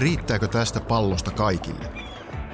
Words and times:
Riittääkö 0.00 0.48
tästä 0.48 0.80
pallosta 0.80 1.30
kaikille? 1.30 1.92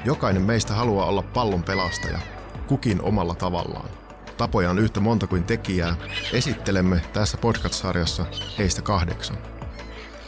Jokainen 0.05 0.43
meistä 0.43 0.75
haluaa 0.75 1.07
olla 1.07 1.23
pallon 1.23 1.63
pelastaja, 1.63 2.19
kukin 2.67 3.03
omalla 3.03 3.35
tavallaan. 3.35 3.89
Tapoja 4.37 4.71
on 4.71 4.79
yhtä 4.79 5.01
monta 5.01 5.27
kuin 5.27 5.45
tekijää. 5.45 5.97
Esittelemme 6.33 7.03
tässä 7.13 7.37
podcast-sarjassa 7.37 8.27
heistä 8.59 8.83
kahdeksan. 8.83 9.37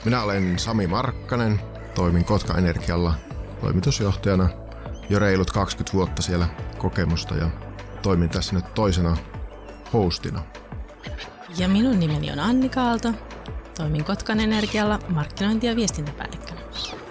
Minä 0.04 0.22
olen 0.22 0.58
Sami 0.58 0.86
Markkanen, 0.86 1.60
toimin 1.94 2.24
Kotka 2.24 2.58
Energialla 2.58 3.14
toimitusjohtajana 3.60 4.48
jo 5.10 5.18
reilut 5.18 5.50
20 5.50 5.96
vuotta 5.96 6.22
siellä 6.22 6.48
kokemusta 6.78 7.34
ja 7.34 7.50
toimin 8.02 8.28
tässä 8.28 8.54
nyt 8.54 8.74
toisena 8.74 9.16
hostina. 9.92 10.42
Ja 11.58 11.68
minun 11.68 12.00
nimeni 12.00 12.32
on 12.32 12.38
Anni 12.38 12.68
Kaalto. 12.68 13.12
Toimin 13.76 14.04
Kotkan 14.04 14.40
Energialla 14.40 14.98
markkinointi- 15.08 15.66
ja 15.66 15.76
viestintäpäällikkönä. 15.76 16.47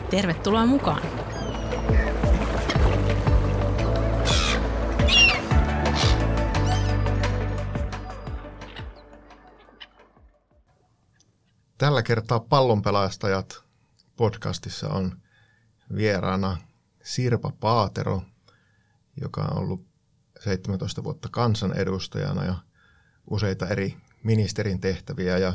Tervetuloa 0.09 0.65
mukaan! 0.65 1.01
Tällä 11.77 12.03
kertaa 12.03 12.39
pallonpelastajat 12.39 13.63
podcastissa 14.15 14.89
on 14.89 15.21
vieraana 15.95 16.57
Sirpa 17.03 17.51
Paatero, 17.59 18.21
joka 19.21 19.41
on 19.41 19.57
ollut 19.57 19.85
17 20.39 21.03
vuotta 21.03 21.29
kansanedustajana 21.31 22.45
ja 22.45 22.55
useita 23.29 23.67
eri 23.67 23.97
ministerin 24.23 24.81
tehtäviä 24.81 25.37
ja, 25.37 25.53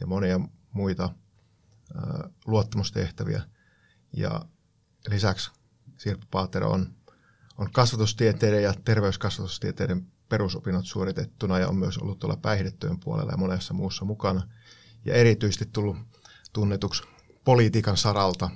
ja 0.00 0.06
monia 0.06 0.40
muita 0.72 1.04
ä, 1.04 2.30
luottamustehtäviä. 2.46 3.42
Ja 4.12 4.40
lisäksi 5.08 5.50
Sirpa 5.96 6.26
Paatero 6.30 6.70
on, 6.70 6.94
on 7.58 7.70
kasvatustieteiden 7.72 8.62
ja 8.62 8.74
terveyskasvatustieteiden 8.84 10.06
perusopinnot 10.28 10.86
suoritettuna 10.86 11.58
ja 11.58 11.68
on 11.68 11.76
myös 11.76 11.98
ollut 11.98 12.18
tuolla 12.18 12.36
päihdetyön 12.36 13.00
puolella 13.00 13.32
ja 13.32 13.38
monessa 13.38 13.74
muussa 13.74 14.04
mukana. 14.04 14.48
Ja 15.04 15.14
erityisesti 15.14 15.66
tullut 15.72 15.96
tunnetuksi 16.52 17.02
politiikan 17.44 17.96
saralta 17.96 18.50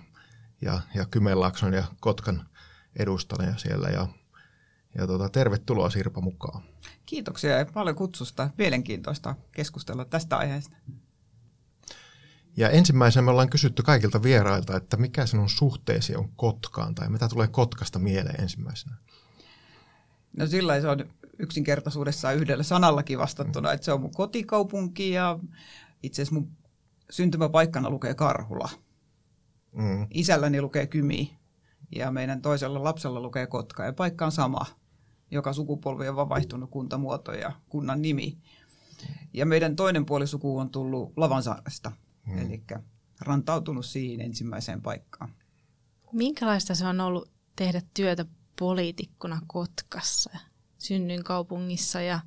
ja, 0.60 0.80
ja 0.94 1.06
Kymenlaakson 1.06 1.72
ja 1.72 1.84
Kotkan 2.00 2.48
edustajana 2.96 3.58
siellä. 3.58 3.88
Ja, 3.88 4.08
ja 4.98 5.06
tota, 5.06 5.28
tervetuloa 5.28 5.90
Sirpa 5.90 6.20
mukaan. 6.20 6.62
Kiitoksia 7.06 7.58
ja 7.58 7.66
paljon 7.66 7.96
kutsusta. 7.96 8.50
Mielenkiintoista 8.58 9.34
keskustella 9.52 10.04
tästä 10.04 10.36
aiheesta. 10.36 10.76
Ja 12.56 12.70
ensimmäisenä 12.70 13.22
me 13.22 13.30
ollaan 13.30 13.50
kysytty 13.50 13.82
kaikilta 13.82 14.22
vierailta, 14.22 14.76
että 14.76 14.96
mikä 14.96 15.26
sinun 15.26 15.48
suhteesi 15.48 16.16
on 16.16 16.28
Kotkaan 16.36 16.94
tai 16.94 17.10
mitä 17.10 17.28
tulee 17.28 17.48
Kotkasta 17.48 17.98
mieleen 17.98 18.40
ensimmäisenä? 18.40 18.96
No 20.36 20.46
sillä 20.46 20.80
se 20.80 20.88
on 20.88 21.04
yksinkertaisuudessaan 21.38 22.36
yhdellä 22.36 22.62
sanallakin 22.62 23.18
vastattuna, 23.18 23.72
että 23.72 23.84
se 23.84 23.92
on 23.92 24.00
mun 24.00 24.14
kotikaupunki 24.14 25.10
ja 25.10 25.38
itse 26.02 26.22
asiassa 26.22 26.34
mun 26.34 26.50
syntymäpaikkana 27.10 27.90
lukee 27.90 28.14
Karhula. 28.14 28.70
Mm. 29.72 30.06
Isälläni 30.10 30.62
lukee 30.62 30.86
Kymi 30.86 31.38
ja 31.94 32.10
meidän 32.10 32.42
toisella 32.42 32.84
lapsella 32.84 33.20
lukee 33.20 33.46
Kotka 33.46 33.84
ja 33.84 33.92
paikka 33.92 34.24
on 34.26 34.32
sama. 34.32 34.66
Joka 35.30 35.52
sukupolvi 35.52 36.08
on 36.08 36.28
vaihtunut 36.28 36.70
kuntamuoto 36.70 37.32
ja 37.32 37.52
kunnan 37.68 38.02
nimi. 38.02 38.38
Ja 39.32 39.46
meidän 39.46 39.76
toinen 39.76 40.06
puolisuku 40.06 40.58
on 40.58 40.70
tullut 40.70 41.12
Lavansaaresta, 41.16 41.92
mm. 42.26 42.38
eli 42.38 42.64
rantautunut 43.20 43.86
siihen 43.86 44.20
ensimmäiseen 44.20 44.82
paikkaan. 44.82 45.30
Minkälaista 46.12 46.74
se 46.74 46.86
on 46.86 47.00
ollut 47.00 47.30
tehdä 47.56 47.82
työtä 47.94 48.24
poliitikkona 48.58 49.40
Kotkassa, 49.46 50.30
synnyin 50.78 51.24
kaupungissa 51.24 52.00
ja, 52.00 52.20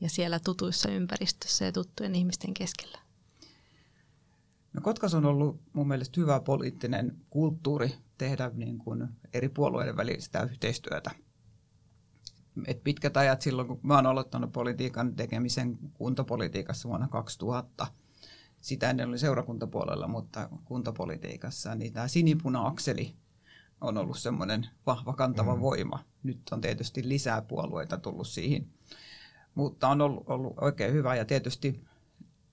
ja 0.00 0.08
siellä 0.08 0.40
tutuissa 0.40 0.90
ympäristössä 0.90 1.64
ja 1.64 1.72
tuttujen 1.72 2.14
ihmisten 2.14 2.54
keskellä? 2.54 2.98
No 4.72 4.80
Kotkas 4.80 5.14
on 5.14 5.24
ollut 5.24 5.60
mun 5.72 5.88
mielestä 5.88 6.20
hyvä 6.20 6.40
poliittinen 6.40 7.16
kulttuuri 7.30 7.94
tehdä 8.18 8.50
niin 8.54 8.78
kuin 8.78 9.08
eri 9.32 9.48
puolueiden 9.48 9.96
välistä 9.96 10.42
yhteistyötä. 10.42 11.10
Et 12.66 12.84
pitkät 12.84 13.16
ajat 13.16 13.40
silloin, 13.40 13.68
kun 13.68 13.80
mä 13.82 13.94
oon 13.94 14.06
aloittanut 14.06 14.52
politiikan 14.52 15.14
tekemisen 15.16 15.78
kuntapolitiikassa 15.94 16.88
vuonna 16.88 17.08
2000, 17.08 17.86
sitä 18.64 18.90
ennen 18.90 19.08
oli 19.08 19.18
seurakuntapuolella, 19.18 20.08
mutta 20.08 20.48
kuntapolitiikassa, 20.64 21.74
niin 21.74 21.92
tämä 21.92 22.08
sinipuna-akseli 22.08 23.14
on 23.80 23.98
ollut 23.98 24.18
semmoinen 24.18 24.66
vahva 24.86 25.12
kantava 25.12 25.54
mm. 25.54 25.60
voima. 25.60 26.04
Nyt 26.22 26.40
on 26.50 26.60
tietysti 26.60 27.08
lisää 27.08 27.42
puolueita 27.42 27.96
tullut 27.96 28.26
siihen, 28.26 28.66
mutta 29.54 29.88
on 29.88 30.00
ollut, 30.00 30.24
ollut 30.26 30.54
oikein 30.60 30.92
hyvä 30.92 31.14
ja 31.14 31.24
tietysti 31.24 31.84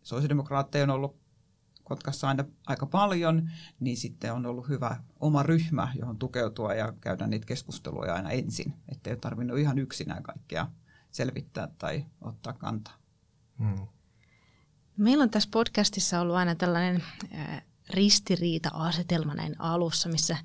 sosiaalidemokraatteja 0.04 0.84
on 0.84 0.90
ollut 0.90 1.22
Kotkassa 1.84 2.28
aina 2.28 2.46
aika 2.68 2.86
paljon, 2.86 3.50
niin 3.80 3.98
sitten 3.98 4.34
on 4.34 4.46
ollut 4.46 4.70
hyvä 4.70 5.04
oma 5.20 5.44
ryhmä, 5.44 5.92
johon 5.96 6.18
tukeutua 6.18 6.74
ja 6.74 6.94
käydä 7.02 7.28
niitä 7.28 7.46
keskusteluja 7.46 8.14
aina 8.14 8.30
ensin, 8.30 8.74
ettei 8.90 9.14
ole 9.14 9.20
tarvinnut 9.20 9.60
ihan 9.60 9.80
yksinään 9.80 10.24
kaikkea 10.24 10.68
selvittää 11.12 11.68
tai 11.78 12.06
ottaa 12.22 12.54
kantaa. 12.54 12.94
Hmm. 13.60 13.88
Meillä 14.98 15.24
on 15.24 15.30
tässä 15.30 15.50
podcastissa 15.52 16.20
ollut 16.20 16.36
aina 16.36 16.56
tällainen 16.56 17.04
ristiriita-asetelma 17.94 19.34
näin 19.34 19.56
alussa, 19.60 20.10
missä 20.10 20.38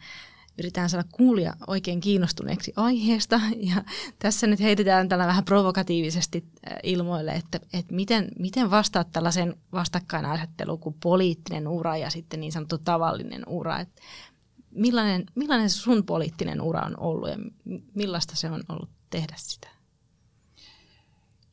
yritetään 0.58 0.90
saada 0.90 1.08
kuulija 1.12 1.54
oikein 1.66 2.00
kiinnostuneeksi 2.00 2.72
aiheesta. 2.76 3.40
Ja 3.56 3.84
tässä 4.18 4.46
nyt 4.46 4.60
heitetään 4.60 5.08
tällä 5.08 5.26
vähän 5.26 5.44
provokatiivisesti 5.44 6.44
äh, 6.46 6.78
ilmoille, 6.82 7.32
että, 7.32 7.60
että 7.72 7.94
miten, 7.94 8.28
miten 8.38 8.70
vastaat 8.70 9.12
tällaisen 9.12 9.54
vastakkainasetteluun 9.72 10.80
kuin 10.80 10.96
poliittinen 11.02 11.68
ura 11.68 11.96
ja 11.96 12.10
sitten 12.10 12.40
niin 12.40 12.52
sanottu 12.52 12.78
tavallinen 12.78 13.42
ura. 13.48 13.80
Että 13.80 14.02
millainen, 14.70 15.26
millainen 15.34 15.70
sun 15.70 16.04
poliittinen 16.04 16.60
ura 16.60 16.80
on 16.80 17.00
ollut 17.00 17.28
ja 17.28 17.36
millaista 17.94 18.36
se 18.36 18.50
on 18.50 18.64
ollut 18.68 18.90
tehdä 19.10 19.34
sitä? 19.36 19.68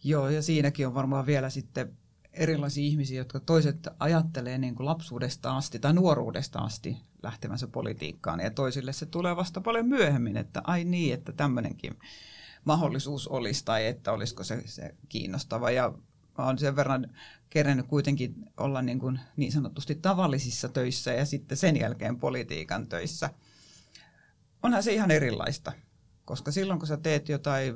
Joo, 0.03 0.29
ja 0.29 0.41
siinäkin 0.41 0.87
on 0.87 0.93
varmaan 0.93 1.25
vielä 1.25 1.49
sitten 1.49 1.97
erilaisia 2.33 2.83
ihmisiä, 2.83 3.17
jotka 3.17 3.39
toiset 3.39 3.87
ajattelee 3.99 4.57
niin 4.57 4.75
kuin 4.75 4.85
lapsuudesta 4.85 5.57
asti 5.57 5.79
tai 5.79 5.93
nuoruudesta 5.93 6.59
asti 6.59 6.97
lähtevänsä 7.23 7.67
politiikkaan 7.67 8.39
ja 8.39 8.51
toisille 8.51 8.93
se 8.93 9.05
tulee 9.05 9.35
vasta 9.35 9.61
paljon 9.61 9.87
myöhemmin, 9.87 10.37
että 10.37 10.61
ai 10.63 10.83
niin, 10.83 11.13
että 11.13 11.31
tämmöinenkin 11.31 11.99
mahdollisuus 12.65 13.27
olisi 13.27 13.65
tai 13.65 13.85
että 13.85 14.11
olisiko 14.11 14.43
se, 14.43 14.63
se 14.65 14.95
kiinnostava 15.09 15.71
ja 15.71 15.93
mä 16.37 16.45
olen 16.45 16.57
sen 16.57 16.75
verran 16.75 17.07
kerennyt 17.49 17.87
kuitenkin 17.87 18.35
olla 18.57 18.81
niin, 18.81 18.99
kuin 18.99 19.19
niin 19.37 19.51
sanotusti 19.51 19.95
tavallisissa 19.95 20.69
töissä 20.69 21.13
ja 21.13 21.25
sitten 21.25 21.57
sen 21.57 21.79
jälkeen 21.79 22.19
politiikan 22.19 22.87
töissä. 22.87 23.29
Onhan 24.63 24.83
se 24.83 24.93
ihan 24.93 25.11
erilaista, 25.11 25.71
koska 26.25 26.51
silloin 26.51 26.79
kun 26.79 26.87
sä 26.87 26.97
teet 26.97 27.29
jotain 27.29 27.75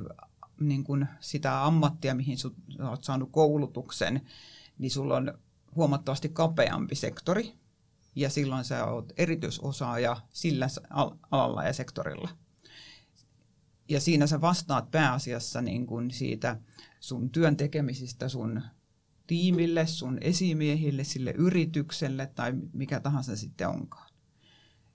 niin 0.59 0.83
kuin 0.83 1.07
sitä 1.19 1.65
ammattia, 1.65 2.15
mihin 2.15 2.37
oot 2.89 3.03
saanut 3.03 3.29
koulutuksen, 3.31 4.21
niin 4.77 4.91
sulla 4.91 5.15
on 5.15 5.37
huomattavasti 5.75 6.29
kapeampi 6.29 6.95
sektori, 6.95 7.53
ja 8.15 8.29
silloin 8.29 8.65
sä 8.65 8.85
oot 8.85 9.13
erityisosaaja 9.17 10.17
sillä 10.29 10.67
alalla 11.31 11.63
ja 11.63 11.73
sektorilla. 11.73 12.29
Ja 13.89 13.99
siinä 13.99 14.27
sä 14.27 14.41
vastaat 14.41 14.91
pääasiassa 14.91 15.61
niin 15.61 15.87
kuin 15.87 16.11
siitä 16.11 16.59
sun 16.99 17.29
työn 17.29 17.57
tekemisistä 17.57 18.29
sun 18.29 18.61
tiimille, 19.27 19.87
sun 19.87 20.17
esimiehille, 20.21 21.03
sille 21.03 21.31
yritykselle 21.31 22.31
tai 22.35 22.53
mikä 22.73 22.99
tahansa 22.99 23.35
sitten 23.35 23.67
onkaan. 23.67 24.09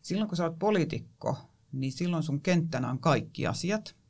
Silloin 0.03 0.29
kun 0.29 0.37
sä 0.37 0.45
oot 0.45 0.59
poliitikko, 0.59 1.37
niin 1.73 1.93
silloin 1.93 2.23
sun 2.23 2.41
kenttänä 2.41 2.91
on 2.91 2.99
kaikki 2.99 3.47
asiat– 3.47 3.95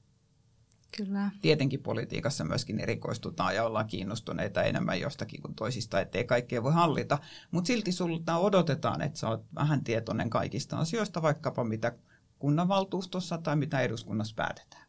Kyllä. 0.97 1.31
Tietenkin 1.41 1.83
politiikassa 1.83 2.45
myöskin 2.45 2.81
erikoistutaan 2.81 3.55
ja 3.55 3.65
ollaan 3.65 3.87
kiinnostuneita 3.87 4.63
enemmän 4.63 5.01
jostakin 5.01 5.43
kuin 5.43 5.55
toisista, 5.55 6.01
ettei 6.01 6.25
kaikkea 6.25 6.63
voi 6.63 6.73
hallita. 6.73 7.19
Mutta 7.51 7.67
silti 7.67 7.93
sulta 7.93 8.37
odotetaan, 8.37 9.03
että 9.03 9.19
sä 9.19 9.29
oot 9.29 9.45
vähän 9.55 9.85
tietoinen 9.85 10.31
kaikista 10.31 10.79
asioista, 10.79 11.23
vaikkapa 11.23 11.65
mitä 11.65 11.93
kunnanvaltuustossa 12.39 13.39
tai 13.39 13.57
mitä 13.57 13.81
eduskunnassa 13.81 14.35
päätetään. 14.37 14.87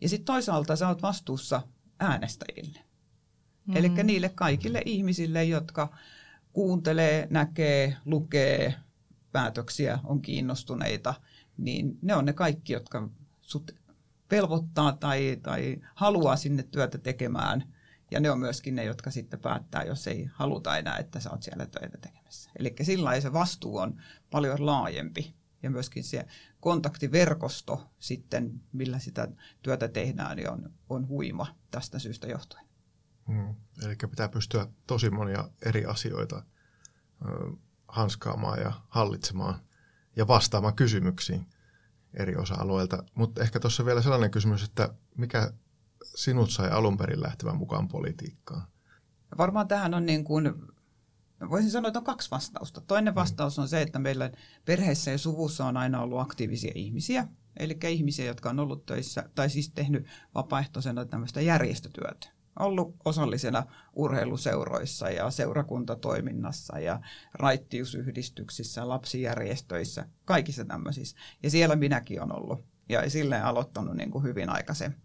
Ja 0.00 0.08
sitten 0.08 0.24
toisaalta 0.24 0.76
sä 0.76 0.88
oot 0.88 1.02
vastuussa 1.02 1.62
äänestäjille. 2.00 2.80
Mm. 3.66 3.76
Eli 3.76 3.88
niille 3.88 4.28
kaikille 4.28 4.82
ihmisille, 4.84 5.44
jotka 5.44 5.96
kuuntelee, 6.52 7.26
näkee, 7.30 7.96
lukee 8.04 8.74
päätöksiä, 9.32 9.98
on 10.04 10.22
kiinnostuneita, 10.22 11.14
niin 11.56 11.98
ne 12.02 12.14
on 12.14 12.24
ne 12.24 12.32
kaikki, 12.32 12.72
jotka 12.72 13.08
sut 13.40 13.74
velvoittaa 14.30 14.92
tai, 14.92 15.38
tai 15.42 15.76
haluaa 15.94 16.36
sinne 16.36 16.62
työtä 16.62 16.98
tekemään 16.98 17.64
Ja 18.10 18.20
ne 18.20 18.30
on 18.30 18.38
myöskin 18.38 18.74
ne, 18.74 18.84
jotka 18.84 19.10
sitten 19.10 19.40
päättää, 19.40 19.82
jos 19.82 20.06
ei 20.06 20.28
haluta 20.32 20.76
enää, 20.76 20.96
että 20.96 21.20
sä 21.20 21.30
oot 21.30 21.42
siellä 21.42 21.66
töitä 21.66 21.98
tekemässä. 21.98 22.50
Eli 22.58 22.74
sillä 22.82 23.20
se 23.20 23.32
vastuu 23.32 23.76
on 23.76 24.00
paljon 24.30 24.66
laajempi. 24.66 25.34
Ja 25.62 25.70
myöskin 25.70 26.04
se 26.04 26.26
kontaktiverkosto 26.60 27.90
sitten, 27.98 28.60
millä 28.72 28.98
sitä 28.98 29.28
työtä 29.62 29.88
tehdään, 29.88 30.36
niin 30.36 30.50
on, 30.50 30.72
on 30.88 31.08
huima 31.08 31.46
tästä 31.70 31.98
syystä 31.98 32.26
johtuen. 32.26 32.64
Hmm. 33.26 33.54
Eli 33.84 33.96
pitää 33.96 34.28
pystyä 34.28 34.66
tosi 34.86 35.10
monia 35.10 35.50
eri 35.66 35.86
asioita 35.86 36.42
hanskaamaan 37.88 38.60
ja 38.60 38.72
hallitsemaan 38.88 39.60
ja 40.16 40.28
vastaamaan 40.28 40.74
kysymyksiin 40.74 41.46
eri 42.14 42.36
osa-alueilta. 42.36 43.02
Mutta 43.14 43.42
ehkä 43.42 43.60
tuossa 43.60 43.84
vielä 43.84 44.02
sellainen 44.02 44.30
kysymys, 44.30 44.64
että 44.64 44.94
mikä 45.16 45.52
sinut 46.04 46.50
sai 46.50 46.70
alun 46.70 46.96
perin 46.96 47.22
lähtevän 47.22 47.56
mukaan 47.56 47.88
politiikkaan? 47.88 48.62
Varmaan 49.38 49.68
tähän 49.68 49.94
on 49.94 50.06
niin 50.06 50.24
kuin, 50.24 50.54
voisin 51.50 51.70
sanoa, 51.70 51.88
että 51.88 51.98
on 51.98 52.04
kaksi 52.04 52.30
vastausta. 52.30 52.80
Toinen 52.80 53.14
hmm. 53.14 53.20
vastaus 53.20 53.58
on 53.58 53.68
se, 53.68 53.82
että 53.82 53.98
meillä 53.98 54.30
perheessä 54.64 55.10
ja 55.10 55.18
suvussa 55.18 55.66
on 55.66 55.76
aina 55.76 56.02
ollut 56.02 56.20
aktiivisia 56.20 56.72
ihmisiä, 56.74 57.28
eli 57.56 57.78
ihmisiä, 57.88 58.26
jotka 58.26 58.50
on 58.50 58.60
ollut 58.60 58.86
töissä, 58.86 59.28
tai 59.34 59.50
siis 59.50 59.70
tehnyt 59.70 60.06
vapaaehtoisena 60.34 61.04
tämmöistä 61.04 61.40
järjestötyötä 61.40 62.37
ollut 62.60 62.96
osallisena 63.04 63.66
urheiluseuroissa 63.92 65.10
ja 65.10 65.30
seurakuntatoiminnassa 65.30 66.78
ja 66.78 67.00
raittiusyhdistyksissä, 67.34 68.88
lapsijärjestöissä, 68.88 70.08
kaikissa 70.24 70.64
tämmöisissä. 70.64 71.16
Ja 71.42 71.50
siellä 71.50 71.76
minäkin 71.76 72.22
olen 72.22 72.36
ollut 72.36 72.64
ja 72.88 73.10
silleen 73.10 73.44
aloittanut 73.44 73.96
niin 73.96 74.10
kuin 74.10 74.24
hyvin 74.24 74.48
aikaisen. 74.48 74.96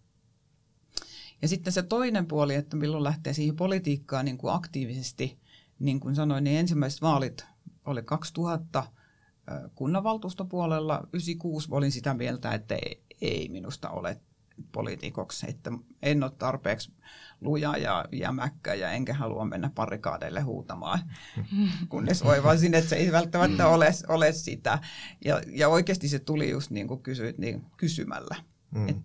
Ja 1.41 1.47
sitten 1.47 1.73
se 1.73 1.83
toinen 1.83 2.27
puoli, 2.27 2.55
että 2.55 2.75
milloin 2.77 3.03
lähtee 3.03 3.33
siihen 3.33 3.55
politiikkaan 3.55 4.25
niin 4.25 4.37
kuin 4.37 4.53
aktiivisesti, 4.53 5.39
niin 5.79 5.99
kuin 5.99 6.15
sanoin, 6.15 6.43
niin 6.43 6.59
ensimmäiset 6.59 7.01
vaalit 7.01 7.45
oli 7.85 8.03
2000 8.03 8.83
kunnanvaltuustopuolella, 9.75 11.07
96 11.13 11.67
olin 11.71 11.91
sitä 11.91 12.13
mieltä, 12.13 12.51
että 12.51 12.75
ei, 12.75 13.03
ei 13.21 13.49
minusta 13.49 13.89
ole 13.89 14.21
poliitikoksi, 14.71 15.45
että 15.49 15.71
en 16.01 16.23
ole 16.23 16.31
tarpeeksi 16.31 16.91
luja 17.41 17.77
ja 17.77 18.05
jämäkkä 18.11 18.73
ja 18.73 18.91
enkä 18.91 19.13
halua 19.13 19.45
mennä 19.45 19.71
parikaadeille 19.75 20.41
huutamaan, 20.41 20.99
kunnes 21.89 22.21
oivasin, 22.21 22.73
että 22.73 22.89
se 22.89 22.95
ei 22.95 23.11
välttämättä 23.11 23.67
ole, 23.67 23.91
ole 24.07 24.31
sitä. 24.31 24.79
Ja, 25.25 25.41
ja 25.47 25.69
oikeasti 25.69 26.07
se 26.07 26.19
tuli 26.19 26.49
just 26.49 26.71
niin 26.71 26.87
kuin 26.87 27.03
kysyit, 27.03 27.37
niin 27.37 27.65
kysymällä. 27.77 28.35
Mm. 28.71 28.89
Et 28.89 28.97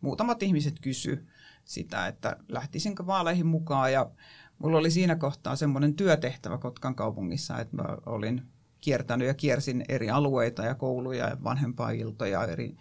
muutamat 0.00 0.42
ihmiset 0.42 0.80
kysy 0.80 1.26
sitä, 1.64 2.06
että 2.06 2.36
lähtisinkö 2.48 3.06
vaaleihin 3.06 3.46
mukaan 3.46 3.92
ja 3.92 4.10
mulla 4.58 4.78
oli 4.78 4.90
siinä 4.90 5.16
kohtaa 5.16 5.56
semmoinen 5.56 5.94
työtehtävä 5.94 6.58
Kotkan 6.58 6.94
kaupungissa, 6.94 7.58
että 7.58 7.76
mä 7.76 7.84
olin 8.06 8.42
kiertänyt 8.80 9.28
ja 9.28 9.34
kiersin 9.34 9.84
eri 9.88 10.10
alueita 10.10 10.64
ja 10.64 10.74
kouluja 10.74 11.28
ja 11.28 11.36
vanhempailtoja, 11.44 12.44
eri 12.44 12.76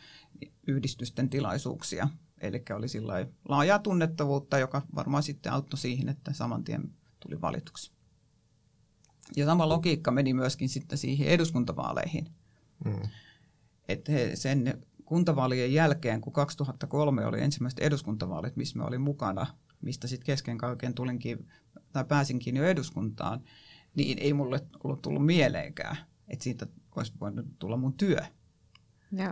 yhdistysten 0.67 1.29
tilaisuuksia. 1.29 2.09
Eli 2.41 2.63
oli 2.75 2.87
sillä 2.87 3.13
laajaa 3.49 3.79
tunnettavuutta, 3.79 4.57
joka 4.57 4.81
varmaan 4.95 5.23
sitten 5.23 5.51
auttoi 5.53 5.79
siihen, 5.79 6.09
että 6.09 6.33
saman 6.33 6.63
tien 6.63 6.93
tuli 7.19 7.41
valituksi. 7.41 7.91
Ja 9.35 9.45
sama 9.45 9.69
logiikka 9.69 10.11
meni 10.11 10.33
myöskin 10.33 10.69
sitten 10.69 10.97
siihen 10.97 11.27
eduskuntavaaleihin. 11.27 12.27
Mm. 12.85 13.09
Että 13.87 14.11
sen 14.33 14.85
kuntavaalien 15.05 15.73
jälkeen, 15.73 16.21
kun 16.21 16.33
2003 16.33 17.25
oli 17.25 17.41
ensimmäiset 17.41 17.79
eduskuntavaalit, 17.79 18.55
missä 18.55 18.77
me 18.77 18.83
olin 18.83 19.01
mukana, 19.01 19.47
mistä 19.81 20.07
sitten 20.07 20.25
kesken 20.25 20.57
kaiken 20.57 20.93
tulinkin, 20.93 21.47
tai 21.93 22.05
pääsinkin 22.05 22.55
jo 22.57 22.63
eduskuntaan, 22.63 23.43
niin 23.95 24.17
ei 24.19 24.33
mulle 24.33 24.61
ollut 24.83 25.01
tullut 25.01 25.25
mieleenkään, 25.25 25.97
että 26.27 26.43
siitä 26.43 26.67
olisi 26.95 27.13
voinut 27.19 27.45
tulla 27.59 27.77
mun 27.77 27.93
työ. 27.93 28.19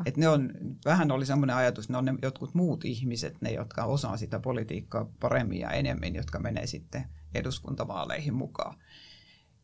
Et 0.06 0.18
ne 0.18 0.30
on, 0.30 0.52
vähän 0.86 1.12
oli 1.12 1.26
semmoinen 1.26 1.56
ajatus, 1.56 1.90
ne 1.90 1.98
on 1.98 2.06
ne 2.06 2.14
jotkut 2.22 2.54
muut 2.54 2.86
ihmiset, 2.86 3.42
ne 3.42 3.52
jotka 3.52 3.84
osaa 3.84 4.18
sitä 4.18 4.40
politiikkaa 4.40 5.12
paremmin 5.20 5.60
ja 5.60 5.70
enemmän, 5.70 6.16
jotka 6.16 6.40
menee 6.40 6.68
sitten 6.68 7.06
eduskuntavaaleihin 7.36 8.34
mukaan. 8.34 8.76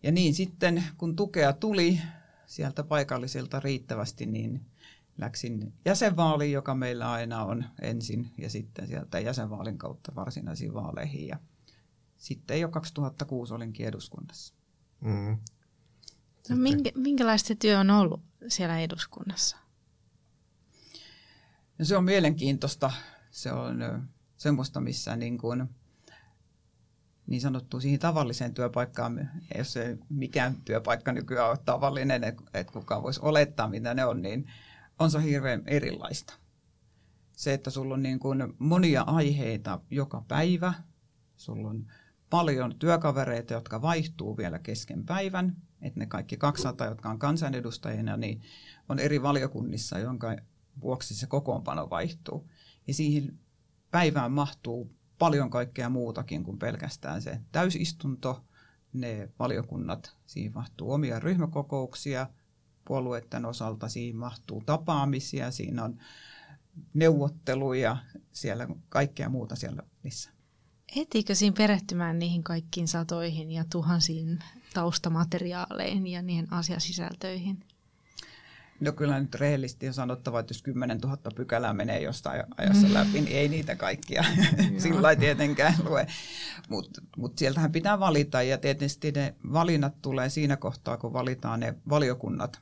Ja 0.03 0.11
niin 0.11 0.33
sitten, 0.33 0.83
kun 0.97 1.15
tukea 1.15 1.53
tuli 1.53 2.01
sieltä 2.45 2.83
paikallisilta 2.83 3.59
riittävästi, 3.59 4.25
niin 4.25 4.65
läksin 5.17 5.73
jäsenvaaliin, 5.85 6.51
joka 6.51 6.75
meillä 6.75 7.11
aina 7.11 7.43
on 7.43 7.65
ensin, 7.81 8.31
ja 8.37 8.49
sitten 8.49 8.87
sieltä 8.87 9.19
jäsenvaalin 9.19 9.77
kautta 9.77 10.15
varsinaisiin 10.15 10.73
vaaleihin. 10.73 11.27
Ja 11.27 11.39
sitten 12.17 12.61
jo 12.61 12.69
2006 12.69 13.53
olinkin 13.53 13.87
eduskunnassa. 13.87 14.53
Mm. 15.01 15.37
No, 16.49 16.55
minkä, 16.55 16.91
minkälaista 16.95 17.55
työ 17.55 17.79
on 17.79 17.89
ollut 17.89 18.21
siellä 18.47 18.79
eduskunnassa? 18.79 19.64
No 21.79 21.85
se 21.85 21.97
on 21.97 22.03
mielenkiintoista. 22.03 22.91
Se 23.31 23.51
on 23.51 24.07
semmoista, 24.37 24.81
missä 24.81 25.15
niin, 25.15 25.37
kuin, 25.37 25.69
niin 27.27 27.41
sanottu 27.41 27.79
siihen 27.79 27.99
tavalliseen 27.99 28.53
työpaikkaan, 28.53 29.29
jos 29.57 29.73
se 29.73 29.97
mikään 30.09 30.61
työpaikka 30.65 31.11
nykyään 31.11 31.51
on 31.51 31.57
tavallinen, 31.65 32.23
että 32.23 32.71
kukaan 32.73 33.03
voisi 33.03 33.19
olettaa, 33.23 33.67
mitä 33.69 33.93
ne 33.93 34.05
on, 34.05 34.21
niin 34.21 34.51
on 34.99 35.11
se 35.11 35.23
hirveän 35.23 35.63
erilaista. 35.65 36.33
Se, 37.31 37.53
että 37.53 37.69
sulla 37.69 37.93
on 37.93 38.03
niin 38.03 38.19
kuin 38.19 38.53
monia 38.59 39.01
aiheita 39.01 39.79
joka 39.91 40.23
päivä, 40.27 40.73
sulla 41.35 41.69
on 41.69 41.87
paljon 42.29 42.79
työkavereita, 42.79 43.53
jotka 43.53 43.81
vaihtuu 43.81 44.37
vielä 44.37 44.59
kesken 44.59 45.05
päivän, 45.05 45.55
että 45.81 45.99
ne 45.99 46.05
kaikki 46.05 46.37
200, 46.37 46.87
jotka 46.87 47.09
on 47.09 47.19
kansanedustajina, 47.19 48.17
niin 48.17 48.41
on 48.89 48.99
eri 48.99 49.21
valiokunnissa, 49.21 49.99
jonka 49.99 50.35
vuoksi 50.81 51.15
se 51.15 51.27
kokoonpano 51.27 51.89
vaihtuu. 51.89 52.49
Ja 52.87 52.93
siihen 52.93 53.39
päivään 53.91 54.31
mahtuu 54.31 54.95
paljon 55.19 55.49
kaikkea 55.49 55.89
muutakin 55.89 56.43
kuin 56.43 56.59
pelkästään 56.59 57.21
se 57.21 57.39
täysistunto, 57.51 58.45
ne 58.93 59.29
valiokunnat, 59.39 60.15
siihen 60.25 60.53
mahtuu 60.55 60.91
omia 60.91 61.19
ryhmäkokouksia 61.19 62.27
puolueiden 62.87 63.45
osalta, 63.45 63.89
siihen 63.89 64.15
mahtuu 64.15 64.63
tapaamisia, 64.65 65.51
siinä 65.51 65.83
on 65.83 65.97
neuvotteluja, 66.93 67.97
siellä 68.31 68.67
kaikkea 68.89 69.29
muuta 69.29 69.55
siellä 69.55 69.83
missä. 70.03 70.29
Etiikö 70.95 71.35
siinä 71.35 71.55
perehtymään 71.57 72.19
niihin 72.19 72.43
kaikkiin 72.43 72.87
satoihin 72.87 73.51
ja 73.51 73.65
tuhansiin 73.71 74.39
taustamateriaaleihin 74.73 76.07
ja 76.07 76.21
niihin 76.21 76.53
asiasisältöihin? 76.53 77.65
No 78.79 78.91
kyllä 78.91 79.19
nyt 79.19 79.35
rehellisesti 79.35 79.87
on 79.87 79.93
sanottava, 79.93 80.39
että 80.39 80.51
jos 80.51 80.61
10 80.61 80.97
000 80.97 81.17
pykälää 81.35 81.73
menee 81.73 82.01
jostain 82.01 82.43
ajassa 82.57 82.93
läpi, 82.93 83.21
niin 83.21 83.37
ei 83.37 83.47
niitä 83.47 83.75
kaikkia 83.75 84.23
sillä 84.77 85.09
ei 85.09 85.15
tietenkään 85.15 85.73
lue. 85.83 86.07
Mutta 86.69 87.01
mut 87.17 87.37
sieltähän 87.37 87.71
pitää 87.71 87.99
valita 87.99 88.41
ja 88.41 88.57
tietysti 88.57 89.11
ne 89.11 89.35
valinnat 89.53 90.01
tulee 90.01 90.29
siinä 90.29 90.57
kohtaa, 90.57 90.97
kun 90.97 91.13
valitaan 91.13 91.59
ne 91.59 91.75
valiokunnat, 91.89 92.59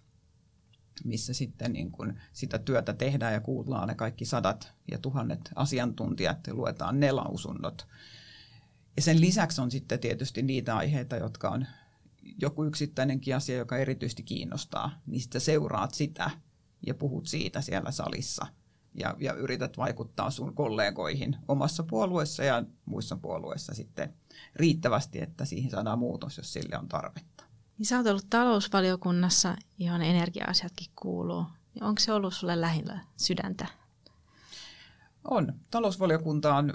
missä 1.04 1.34
sitten 1.34 1.74
niin 1.74 1.92
kun 1.92 2.14
sitä 2.34 2.60
työtä 2.60 2.94
tehdään 2.94 3.34
ja 3.34 3.42
kuullaan 3.42 3.88
ne 3.88 3.96
kaikki 3.96 4.26
sadat 4.26 4.74
ja 4.92 4.98
tuhannet 4.98 5.52
asiantuntijat 5.56 6.48
ja 6.48 6.54
luetaan 6.54 7.00
ne 7.00 7.12
lausunnot. 7.12 7.88
Ja 8.96 9.02
sen 9.02 9.22
lisäksi 9.22 9.62
on 9.62 9.72
sitten 9.72 10.00
tietysti 10.00 10.42
niitä 10.42 10.76
aiheita, 10.76 11.16
jotka 11.16 11.50
on 11.50 11.66
joku 12.42 12.64
yksittäinenkin 12.64 13.36
asia, 13.36 13.58
joka 13.58 13.78
erityisesti 13.78 14.24
kiinnostaa, 14.24 15.02
niin 15.06 15.22
sitten 15.22 15.42
seuraat 15.42 15.94
sitä 15.94 16.32
ja 16.88 16.94
puhut 16.94 17.28
siitä 17.28 17.62
siellä 17.62 17.92
salissa 17.92 18.48
ja, 18.94 19.16
ja 19.20 19.34
yrität 19.34 19.78
vaikuttaa 19.78 20.32
sun 20.32 20.56
kollegoihin 20.56 21.38
omassa 21.48 21.84
puolueessa 21.84 22.44
ja 22.44 22.64
muissa 22.86 23.16
puolueissa 23.16 23.74
sitten 23.74 24.14
riittävästi, 24.56 25.22
että 25.22 25.46
siihen 25.46 25.72
saadaan 25.72 26.00
muutos, 26.00 26.38
jos 26.38 26.54
sille 26.54 26.78
on 26.78 26.88
tarvetta. 26.88 27.44
Niin 27.78 27.86
sä 27.86 27.98
oot 27.98 28.08
ollut 28.08 28.30
talousvaliokunnassa, 28.30 29.56
johon 29.78 30.02
energia-asiatkin 30.02 30.92
kuuluu. 30.96 31.46
Onko 31.82 32.00
se 32.00 32.14
ollut 32.14 32.34
sulle 32.34 32.62
lähinnä 32.62 33.06
sydäntä? 33.18 33.68
On. 35.24 35.54
Talousvaliokunta 35.72 36.56
on 36.56 36.74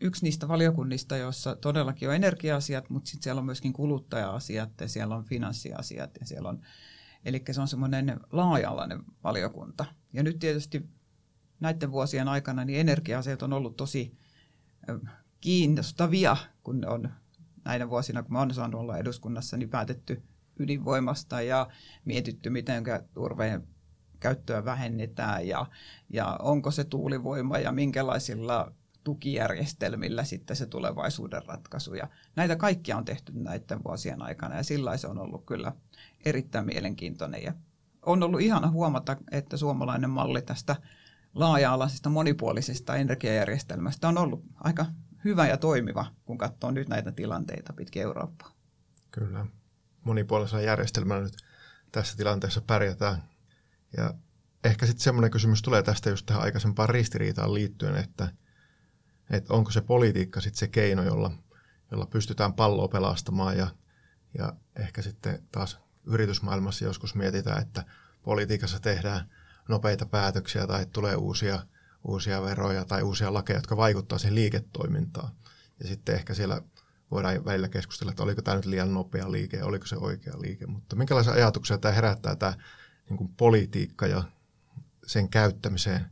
yksi 0.00 0.24
niistä 0.24 0.48
valiokunnista, 0.48 1.16
joissa 1.16 1.56
todellakin 1.56 2.08
on 2.08 2.14
energia-asiat, 2.14 2.90
mutta 2.90 3.10
sitten 3.10 3.22
siellä 3.22 3.38
on 3.38 3.44
myöskin 3.44 3.72
kuluttaja-asiat 3.72 4.80
ja 4.80 4.88
siellä 4.88 5.16
on 5.16 5.24
finanssiasiat 5.24 6.10
ja 6.20 6.26
siellä 6.26 6.48
on, 6.48 6.60
eli 7.24 7.42
se 7.50 7.60
on 7.60 7.68
semmoinen 7.68 8.20
laaja-alainen 8.32 9.02
valiokunta. 9.24 9.84
Ja 10.12 10.22
nyt 10.22 10.38
tietysti 10.38 10.88
näiden 11.60 11.92
vuosien 11.92 12.28
aikana 12.28 12.64
niin 12.64 12.80
energia-asiat 12.80 13.42
on 13.42 13.52
ollut 13.52 13.76
tosi 13.76 14.18
kiinnostavia, 15.40 16.36
kun 16.62 16.88
on 16.88 17.10
näinä 17.64 17.90
vuosina, 17.90 18.22
kun 18.22 18.32
mä 18.32 18.40
olen 18.40 18.54
saanut 18.54 18.80
olla 18.80 18.98
eduskunnassa, 18.98 19.56
niin 19.56 19.70
päätetty 19.70 20.22
ydinvoimasta 20.58 21.42
ja 21.42 21.68
mietitty, 22.04 22.50
miten 22.50 22.84
turveen 23.14 23.68
käyttöä 24.20 24.64
vähennetään 24.64 25.48
ja, 25.48 25.66
ja 26.10 26.38
onko 26.42 26.70
se 26.70 26.84
tuulivoima 26.84 27.58
ja 27.58 27.72
minkälaisilla 27.72 28.72
tukijärjestelmillä 29.04 30.24
sitten 30.24 30.56
se 30.56 30.66
tulevaisuuden 30.66 31.42
ratkaisu. 31.46 31.94
Ja 31.94 32.08
näitä 32.36 32.56
kaikkia 32.56 32.96
on 32.96 33.04
tehty 33.04 33.32
näiden 33.34 33.84
vuosien 33.84 34.22
aikana 34.22 34.56
ja 34.56 34.62
sillä 34.62 34.96
se 34.96 35.06
on 35.06 35.18
ollut 35.18 35.46
kyllä 35.46 35.72
erittäin 36.24 36.66
mielenkiintoinen. 36.66 37.42
Ja 37.42 37.52
on 38.06 38.22
ollut 38.22 38.40
ihana 38.40 38.70
huomata, 38.70 39.16
että 39.30 39.56
suomalainen 39.56 40.10
malli 40.10 40.42
tästä 40.42 40.76
laaja-alaisesta 41.34 42.10
monipuolisesta 42.10 42.96
energiajärjestelmästä 42.96 44.08
on 44.08 44.18
ollut 44.18 44.44
aika 44.54 44.86
hyvä 45.24 45.46
ja 45.46 45.56
toimiva, 45.56 46.06
kun 46.24 46.38
katsoo 46.38 46.70
nyt 46.70 46.88
näitä 46.88 47.12
tilanteita 47.12 47.72
pitkin 47.72 48.02
Eurooppaa. 48.02 48.52
Kyllä. 49.10 49.46
Monipuolisella 50.04 50.62
järjestelmällä 50.62 51.24
nyt 51.24 51.36
tässä 51.92 52.16
tilanteessa 52.16 52.60
pärjätään. 52.60 53.22
Ja 53.96 54.14
ehkä 54.64 54.86
sitten 54.86 55.02
semmoinen 55.02 55.30
kysymys 55.30 55.62
tulee 55.62 55.82
tästä 55.82 56.10
just 56.10 56.26
tähän 56.26 56.42
aikaisempaan 56.42 56.88
ristiriitaan 56.88 57.54
liittyen, 57.54 57.96
että, 57.96 58.28
että 59.30 59.54
onko 59.54 59.70
se 59.70 59.80
politiikka 59.80 60.40
sitten 60.40 60.58
se 60.58 60.68
keino, 60.68 61.02
jolla, 61.02 61.30
jolla 61.90 62.06
pystytään 62.06 62.52
palloa 62.52 62.88
pelastamaan 62.88 63.58
ja, 63.58 63.68
ja 64.38 64.52
ehkä 64.76 65.02
sitten 65.02 65.42
taas 65.52 65.78
yritysmaailmassa 66.06 66.84
joskus 66.84 67.14
mietitään, 67.14 67.62
että 67.62 67.84
politiikassa 68.22 68.80
tehdään 68.80 69.30
nopeita 69.68 70.06
päätöksiä 70.06 70.66
tai 70.66 70.86
tulee 70.86 71.16
uusia, 71.16 71.66
uusia 72.04 72.42
veroja 72.42 72.84
tai 72.84 73.02
uusia 73.02 73.34
lakeja, 73.34 73.58
jotka 73.58 73.76
vaikuttavat 73.76 74.20
siihen 74.20 74.34
liiketoimintaan. 74.34 75.32
Ja 75.80 75.88
sitten 75.88 76.14
ehkä 76.14 76.34
siellä 76.34 76.62
voidaan 77.10 77.44
välillä 77.44 77.68
keskustella, 77.68 78.10
että 78.10 78.22
oliko 78.22 78.42
tämä 78.42 78.56
nyt 78.56 78.66
liian 78.66 78.94
nopea 78.94 79.32
liike, 79.32 79.62
oliko 79.62 79.86
se 79.86 79.96
oikea 79.96 80.40
liike. 80.40 80.66
Mutta 80.66 80.96
minkälaisia 80.96 81.32
ajatuksia 81.32 81.78
tämä 81.78 81.94
herättää 81.94 82.36
tämä 82.36 82.54
niin 83.08 83.16
kuin 83.16 83.34
politiikka 83.36 84.06
ja 84.06 84.24
sen 85.06 85.28
käyttämiseen, 85.28 86.06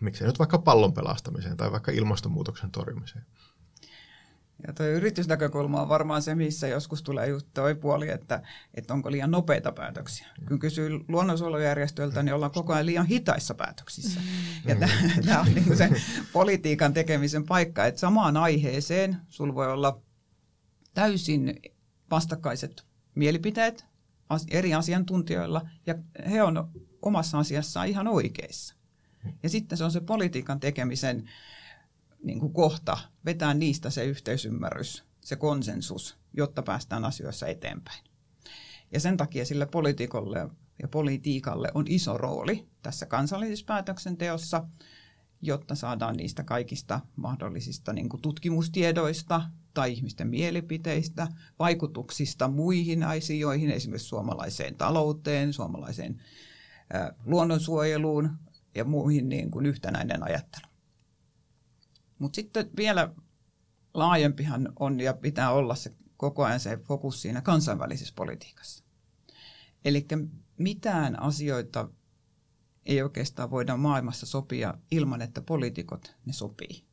miksei 0.00 0.26
nyt 0.26 0.38
vaikka 0.38 0.58
pallon 0.58 0.94
pelastamiseen 0.94 1.56
tai 1.56 1.72
vaikka 1.72 1.92
ilmastonmuutoksen 1.92 2.70
torjumiseen? 2.70 3.24
Ja 4.66 4.72
tuo 4.72 4.86
yritysnäkökulma 4.86 5.82
on 5.82 5.88
varmaan 5.88 6.22
se, 6.22 6.34
missä 6.34 6.68
joskus 6.68 7.02
tulee 7.02 7.28
just 7.28 7.46
toi 7.54 7.74
puoli, 7.74 8.08
että, 8.08 8.42
että 8.74 8.94
onko 8.94 9.10
liian 9.10 9.30
nopeita 9.30 9.72
päätöksiä. 9.72 10.26
Kun 10.48 10.58
kysyy 10.58 10.90
luonnonsuojelujärjestöltä, 11.08 12.22
niin 12.22 12.34
ollaan 12.34 12.52
koko 12.52 12.72
ajan 12.72 12.86
liian 12.86 13.06
hitaissa 13.06 13.54
päätöksissä. 13.54 14.20
Ja 14.66 14.74
mm. 14.74 14.80
tämä 15.26 15.40
on 15.40 15.46
niin 15.46 15.76
se 15.76 15.90
politiikan 16.32 16.92
tekemisen 16.92 17.46
paikka, 17.46 17.86
että 17.86 18.00
samaan 18.00 18.36
aiheeseen 18.36 19.16
sulla 19.28 19.54
voi 19.54 19.72
olla 19.72 20.02
täysin 20.94 21.60
vastakkaiset 22.10 22.86
mielipiteet 23.14 23.84
eri 24.50 24.74
asiantuntijoilla, 24.74 25.62
ja 25.86 25.94
he 26.30 26.42
on 26.42 26.70
omassa 27.02 27.38
asiassaan 27.38 27.88
ihan 27.88 28.08
oikeissa. 28.08 28.79
Ja 29.42 29.48
sitten 29.48 29.78
se 29.78 29.84
on 29.84 29.92
se 29.92 30.00
politiikan 30.00 30.60
tekemisen 30.60 31.30
niin 32.22 32.40
kuin 32.40 32.52
kohta, 32.52 32.98
vetää 33.24 33.54
niistä 33.54 33.90
se 33.90 34.04
yhteisymmärrys, 34.04 35.04
se 35.20 35.36
konsensus, 35.36 36.18
jotta 36.32 36.62
päästään 36.62 37.04
asioissa 37.04 37.46
eteenpäin. 37.46 38.04
Ja 38.92 39.00
sen 39.00 39.16
takia 39.16 39.44
sille 39.44 39.66
politiikolle 39.66 40.50
ja 40.82 40.88
politiikalle 40.88 41.68
on 41.74 41.84
iso 41.88 42.18
rooli 42.18 42.68
tässä 42.82 43.06
kansallisessa 43.06 43.66
päätöksenteossa, 43.66 44.68
jotta 45.42 45.74
saadaan 45.74 46.16
niistä 46.16 46.44
kaikista 46.44 47.00
mahdollisista 47.16 47.92
niin 47.92 48.08
kuin 48.08 48.22
tutkimustiedoista 48.22 49.42
tai 49.74 49.92
ihmisten 49.92 50.28
mielipiteistä, 50.28 51.28
vaikutuksista 51.58 52.48
muihin 52.48 53.02
asioihin, 53.02 53.70
esimerkiksi 53.70 54.08
suomalaiseen 54.08 54.74
talouteen, 54.74 55.52
suomalaiseen 55.52 56.22
luonnonsuojeluun 57.24 58.30
ja 58.74 58.84
muihin 58.84 59.28
niin 59.28 59.50
kuin 59.50 59.66
yhtenäinen 59.66 60.22
ajattelu. 60.22 60.66
Mutta 62.18 62.36
sitten 62.36 62.70
vielä 62.76 63.14
laajempihan 63.94 64.72
on 64.78 65.00
ja 65.00 65.14
pitää 65.14 65.50
olla 65.50 65.74
se 65.74 65.94
koko 66.16 66.44
ajan 66.44 66.60
se 66.60 66.76
fokus 66.76 67.22
siinä 67.22 67.40
kansainvälisessä 67.40 68.14
politiikassa. 68.16 68.84
Eli 69.84 70.06
mitään 70.58 71.22
asioita 71.22 71.88
ei 72.86 73.02
oikeastaan 73.02 73.50
voida 73.50 73.76
maailmassa 73.76 74.26
sopia 74.26 74.74
ilman, 74.90 75.22
että 75.22 75.40
poliitikot 75.40 76.16
ne 76.26 76.32
sopii. 76.32 76.84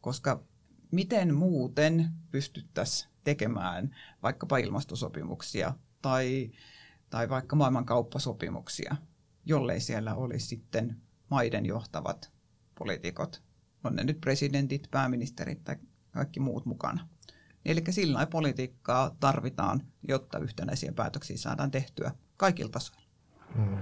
Koska 0.00 0.44
miten 0.92 1.34
muuten 1.34 2.10
pystyttäisiin 2.30 3.10
tekemään 3.24 3.96
vaikkapa 4.22 4.58
ilmastosopimuksia 4.58 5.74
tai, 6.02 6.50
tai 7.10 7.28
vaikka 7.28 7.56
maailmankauppasopimuksia, 7.56 8.96
jollei 9.46 9.80
siellä 9.80 10.14
olisi 10.14 10.46
sitten 10.46 10.96
maiden 11.30 11.66
johtavat 11.66 12.32
poliitikot 12.78 13.42
on 13.86 13.96
ne 13.96 14.04
nyt 14.04 14.20
presidentit, 14.20 14.88
pääministerit 14.90 15.64
tai 15.64 15.76
kaikki 16.10 16.40
muut 16.40 16.66
mukana. 16.66 17.08
Eli 17.64 17.82
sillä 17.90 18.26
politiikkaa 18.26 19.16
tarvitaan, 19.20 19.82
jotta 20.08 20.38
yhtenäisiä 20.38 20.92
päätöksiä 20.92 21.36
saadaan 21.36 21.70
tehtyä 21.70 22.12
kaikilla 22.36 22.70
tasoilla. 22.70 23.06
Hmm. 23.54 23.78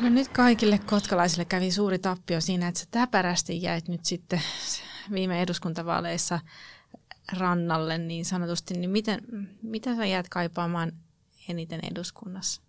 No 0.00 0.10
nyt 0.10 0.28
kaikille 0.28 0.78
kotkalaisille 0.78 1.44
kävi 1.44 1.70
suuri 1.70 1.98
tappio 1.98 2.40
siinä, 2.40 2.68
että 2.68 2.80
sä 2.80 2.86
täpärästi 2.90 3.62
jäit 3.62 3.88
nyt 3.88 4.04
sitten 4.04 4.42
viime 5.12 5.42
eduskuntavaaleissa 5.42 6.40
rannalle 7.38 7.98
niin 7.98 8.24
sanotusti, 8.24 8.74
niin 8.74 8.90
miten, 8.90 9.20
mitä 9.62 9.96
sä 9.96 10.06
jäät 10.06 10.28
kaipaamaan 10.28 10.92
eniten 11.48 11.80
eduskunnassa? 11.90 12.62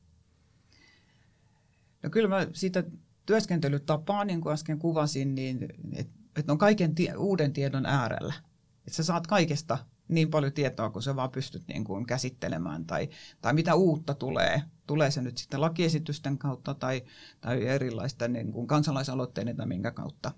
No 2.03 2.09
kyllä 2.09 2.27
mä 2.27 2.47
siitä 2.53 2.83
työskentelytapaa, 3.25 4.25
niin 4.25 4.41
kuin 4.41 4.53
äsken 4.53 4.79
kuvasin, 4.79 5.35
niin 5.35 5.67
että 5.93 6.13
et 6.35 6.49
on 6.49 6.57
kaiken 6.57 6.95
tie, 6.95 7.15
uuden 7.15 7.53
tiedon 7.53 7.85
äärellä. 7.85 8.33
Että 8.77 8.97
sä 8.97 9.03
saat 9.03 9.27
kaikesta 9.27 9.77
niin 10.07 10.29
paljon 10.29 10.53
tietoa, 10.53 10.89
kun 10.89 11.03
sä 11.03 11.15
vaan 11.15 11.31
pystyt 11.31 11.67
niin 11.67 11.83
kuin 11.83 12.05
käsittelemään, 12.05 12.85
tai, 12.85 13.09
tai 13.41 13.53
mitä 13.53 13.75
uutta 13.75 14.13
tulee. 14.13 14.61
Tulee 14.87 15.11
se 15.11 15.21
nyt 15.21 15.37
sitten 15.37 15.61
lakiesitysten 15.61 16.37
kautta 16.37 16.73
tai, 16.73 17.03
tai 17.41 17.65
erilaisten 17.67 18.33
niin 18.33 18.51
kuin 18.51 18.67
kansalaisaloitteiden 18.67 19.57
tai 19.57 19.65
minkä 19.65 19.91
kautta 19.91 20.31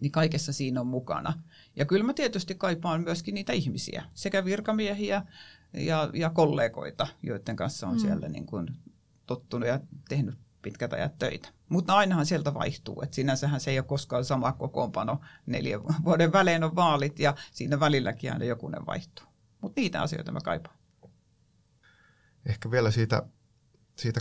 niin 0.00 0.12
kaikessa 0.12 0.52
siinä 0.52 0.80
on 0.80 0.86
mukana. 0.86 1.42
Ja 1.76 1.84
kyllä 1.84 2.04
mä 2.04 2.14
tietysti 2.14 2.54
kaipaan 2.54 3.02
myöskin 3.02 3.34
niitä 3.34 3.52
ihmisiä, 3.52 4.04
sekä 4.14 4.44
virkamiehiä 4.44 5.22
ja, 5.72 6.10
ja 6.14 6.30
kollegoita, 6.30 7.06
joiden 7.22 7.56
kanssa 7.56 7.86
on 7.88 7.94
mm. 7.94 8.00
siellä 8.00 8.28
niin 8.28 8.46
kuin 8.46 8.68
tottunut 9.26 9.68
ja 9.68 9.80
tehnyt 10.08 10.38
pitkät 10.62 10.92
ajat 10.92 11.18
töitä. 11.18 11.48
Mutta 11.68 11.94
ainahan 11.94 12.26
sieltä 12.26 12.54
vaihtuu, 12.54 13.02
että 13.02 13.16
sinänsähän 13.16 13.60
se 13.60 13.70
ei 13.70 13.78
ole 13.78 13.86
koskaan 13.86 14.24
sama 14.24 14.52
kokoonpano. 14.52 15.20
Neljän 15.46 15.80
vuoden 16.04 16.32
välein 16.32 16.64
on 16.64 16.76
vaalit 16.76 17.18
ja 17.18 17.34
siinä 17.52 17.80
välilläkin 17.80 18.32
aina 18.32 18.44
jokunen 18.44 18.86
vaihtuu. 18.86 19.26
Mutta 19.60 19.80
niitä 19.80 20.02
asioita 20.02 20.32
mä 20.32 20.40
kaipaan. 20.40 20.76
Ehkä 22.46 22.70
vielä 22.70 22.90
siitä, 22.90 23.22
siitä 23.96 24.20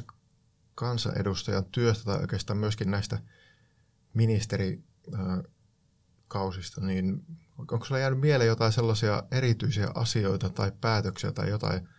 kansanedustajan 0.75 1.65
työstä 1.65 2.05
tai 2.05 2.19
oikeastaan 2.19 2.57
myöskin 2.59 2.91
näistä 2.91 3.19
ministeri 4.13 4.83
kausista, 6.27 6.81
niin 6.81 7.25
onko 7.57 7.85
sinulla 7.85 7.99
jäänyt 7.99 8.19
mieleen 8.19 8.47
jotain 8.47 8.71
sellaisia 8.71 9.23
erityisiä 9.31 9.87
asioita 9.95 10.49
tai 10.49 10.71
päätöksiä 10.81 11.31
tai 11.31 11.49
jotain, 11.49 11.89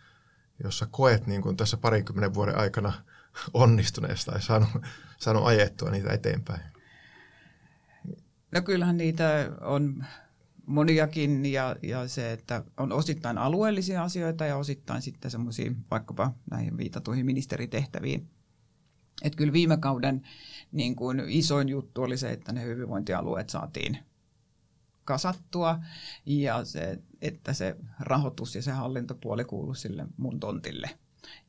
jossa 0.63 0.87
koet 0.91 1.27
niin 1.27 1.41
kuin 1.41 1.57
tässä 1.57 1.77
parikymmenen 1.77 2.33
vuoden 2.33 2.57
aikana 2.57 2.93
onnistuneesta 3.53 4.31
tai 4.31 4.41
saanut, 4.41 4.69
saanut 5.17 5.45
ajettua 5.45 5.89
niitä 5.89 6.13
eteenpäin? 6.13 6.61
No 8.51 8.61
kyllähän 8.61 8.97
niitä 8.97 9.51
on 9.61 10.05
moniakin 10.65 11.45
ja, 11.45 11.75
ja 11.81 12.07
se, 12.07 12.31
että 12.31 12.63
on 12.77 12.91
osittain 12.91 13.37
alueellisia 13.37 14.03
asioita 14.03 14.45
ja 14.45 14.57
osittain 14.57 15.01
sitten 15.01 15.31
semmoisia 15.31 15.71
vaikkapa 15.91 16.33
näihin 16.51 16.77
viitatuihin 16.77 17.25
ministeritehtäviin. 17.25 18.29
Että 19.23 19.37
kyllä 19.37 19.53
viime 19.53 19.77
kauden 19.77 20.21
niin 20.71 20.95
kuin 20.95 21.21
isoin 21.27 21.69
juttu 21.69 22.01
oli 22.01 22.17
se, 22.17 22.31
että 22.31 22.51
ne 22.51 22.63
hyvinvointialueet 22.63 23.49
saatiin 23.49 23.99
kasattua 25.05 25.79
ja 26.25 26.65
se, 26.65 26.99
että 27.21 27.53
se 27.53 27.75
rahoitus 27.99 28.55
ja 28.55 28.61
se 28.61 28.71
hallintopuoli 28.71 29.45
kuuluu 29.45 29.73
sille 29.73 30.05
mun 30.17 30.39
tontille. 30.39 30.89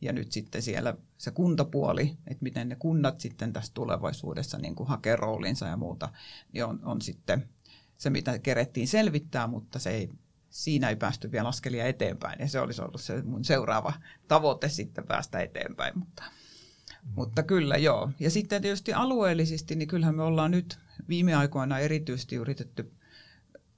Ja 0.00 0.12
nyt 0.12 0.32
sitten 0.32 0.62
siellä 0.62 0.96
se 1.18 1.30
kuntapuoli, 1.30 2.16
että 2.26 2.42
miten 2.42 2.68
ne 2.68 2.76
kunnat 2.76 3.20
sitten 3.20 3.52
tässä 3.52 3.72
tulevaisuudessa 3.74 4.58
niin 4.58 4.74
kuin 4.74 4.88
hakee 4.88 5.16
roolinsa 5.16 5.66
ja 5.66 5.76
muuta, 5.76 6.08
niin 6.52 6.64
on, 6.64 6.80
on 6.84 7.00
sitten 7.02 7.48
se, 7.96 8.10
mitä 8.10 8.38
kerettiin 8.38 8.88
selvittää, 8.88 9.46
mutta 9.46 9.78
se 9.78 9.90
ei, 9.90 10.10
siinä 10.50 10.88
ei 10.88 10.96
päästy 10.96 11.32
vielä 11.32 11.48
askelia 11.48 11.86
eteenpäin. 11.86 12.40
Ja 12.40 12.48
se 12.48 12.60
olisi 12.60 12.82
ollut 12.82 13.00
se 13.00 13.22
mun 13.22 13.44
seuraava 13.44 13.92
tavoite 14.28 14.68
sitten 14.68 15.06
päästä 15.06 15.40
eteenpäin. 15.40 15.98
Mutta, 15.98 16.22
mm. 16.22 17.12
mutta 17.16 17.42
kyllä 17.42 17.76
joo. 17.76 18.10
Ja 18.20 18.30
sitten 18.30 18.62
tietysti 18.62 18.92
alueellisesti, 18.92 19.74
niin 19.74 19.88
kyllähän 19.88 20.16
me 20.16 20.22
ollaan 20.22 20.50
nyt 20.50 20.78
viime 21.08 21.34
aikoina 21.34 21.78
erityisesti 21.78 22.36
yritetty 22.36 22.92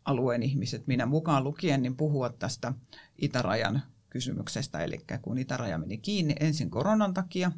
alueen 0.09 0.43
ihmiset, 0.43 0.87
minä 0.87 1.07
mukaan 1.07 1.45
lukien, 1.45 1.83
niin 1.83 1.97
puhua 1.97 2.31
tästä 2.31 2.73
itärajan 3.19 3.83
kysymyksestä, 4.11 4.85
eli 4.85 4.99
kun 5.23 5.39
itäraja 5.39 5.79
meni 5.79 5.99
kiinni 5.99 6.35
ensin 6.41 6.71
koronan 6.71 7.15
takia 7.15 7.53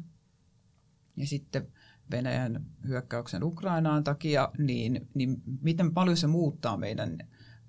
ja 1.17 1.27
sitten 1.27 1.67
Venäjän 2.11 2.65
hyökkäyksen 2.87 3.43
Ukrainaan 3.43 4.03
takia, 4.03 4.49
niin, 4.57 5.09
niin 5.13 5.41
miten 5.61 5.93
paljon 5.93 6.17
se 6.17 6.27
muuttaa 6.27 6.77
meidän 6.77 7.17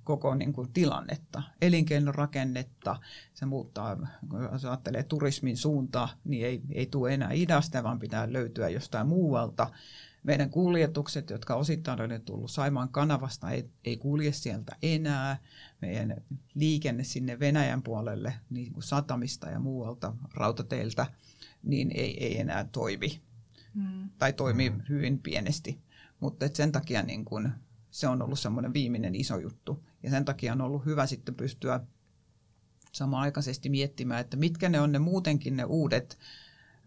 koko 0.04 0.34
niin 0.34 0.52
kuin, 0.52 0.72
tilannetta, 0.72 1.42
elinkeinorakennetta, 1.60 2.96
se 3.34 3.46
muuttaa, 3.46 3.96
jos 4.52 4.64
ajattelee 4.64 5.02
turismin 5.02 5.56
suuntaa, 5.56 6.08
niin 6.24 6.46
ei, 6.46 6.60
ei 6.70 6.86
tule 6.86 7.14
enää 7.14 7.32
idästä, 7.32 7.82
vaan 7.82 7.98
pitää 7.98 8.32
löytyä 8.32 8.68
jostain 8.68 9.06
muualta. 9.06 9.70
Meidän 10.22 10.50
kuljetukset, 10.50 11.30
jotka 11.30 11.54
osittain 11.54 12.00
on 12.00 12.22
tullut 12.24 12.50
Saimaan 12.50 12.88
kanavasta, 12.88 13.50
ei, 13.50 13.70
ei 13.84 13.96
kulje 13.96 14.32
sieltä 14.32 14.76
enää. 14.82 15.36
Meidän 15.82 16.16
liikenne 16.54 17.04
sinne 17.04 17.38
Venäjän 17.38 17.82
puolelle 17.82 18.34
niin 18.50 18.72
kuin 18.72 18.82
satamista 18.82 19.50
ja 19.50 19.60
muualta 19.60 20.16
rautateiltä, 20.34 21.06
niin 21.62 21.90
ei, 21.94 22.24
ei 22.24 22.40
enää 22.40 22.64
toimi. 22.64 23.22
Mm. 23.74 24.10
Tai 24.18 24.32
toimii 24.32 24.72
hyvin 24.88 25.18
pienesti. 25.18 25.80
Mutta 26.20 26.46
sen 26.54 26.72
takia 26.72 27.02
niin 27.02 27.24
kun, 27.24 27.52
se 27.90 28.08
on 28.08 28.22
ollut 28.22 28.38
semmoinen 28.38 28.72
viimeinen 28.72 29.14
iso 29.14 29.38
juttu. 29.38 29.84
Ja 30.02 30.10
sen 30.10 30.24
takia 30.24 30.52
on 30.52 30.60
ollut 30.60 30.84
hyvä 30.84 31.06
sitten 31.06 31.34
pystyä 31.34 31.80
samanaikaisesti 32.92 33.68
miettimään, 33.68 34.20
että 34.20 34.36
mitkä 34.36 34.68
ne 34.68 34.80
on 34.80 34.92
ne 34.92 34.98
muutenkin 34.98 35.56
ne 35.56 35.64
uudet 35.64 36.18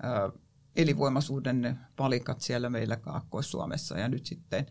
ö, 0.03 0.39
elinvoimaisuuden 0.75 1.79
palikat 1.95 2.41
siellä 2.41 2.69
meillä 2.69 2.95
Kaakkois-Suomessa. 2.95 3.99
Ja 3.99 4.07
nyt 4.07 4.25
sitten 4.25 4.65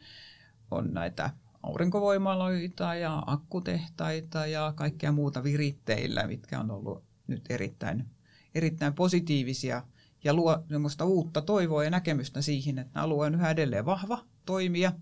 on 0.70 0.94
näitä 0.94 1.30
aurinkovoimaloita 1.62 2.94
ja 2.94 3.23
akkutehtaita 3.26 4.46
ja 4.46 4.73
kaikkea 4.76 5.12
muuta 5.12 5.42
viritteillä, 5.42 6.26
mitkä 6.26 6.61
on 6.61 6.70
ollut 6.70 7.04
nyt 7.26 7.44
erittäin, 7.50 8.11
erittäin 8.54 8.94
positiivisia 8.94 9.82
ja 10.25 10.34
luo 10.34 10.64
uutta 11.04 11.42
toivoa 11.42 11.84
ja 11.84 11.90
näkemystä 11.90 12.42
siihen, 12.42 12.78
että 12.78 13.02
alue 13.02 13.26
on 13.26 13.34
yhä 13.34 13.50
edelleen 13.50 13.87
vahva 13.87 14.25
toimija 14.46 14.92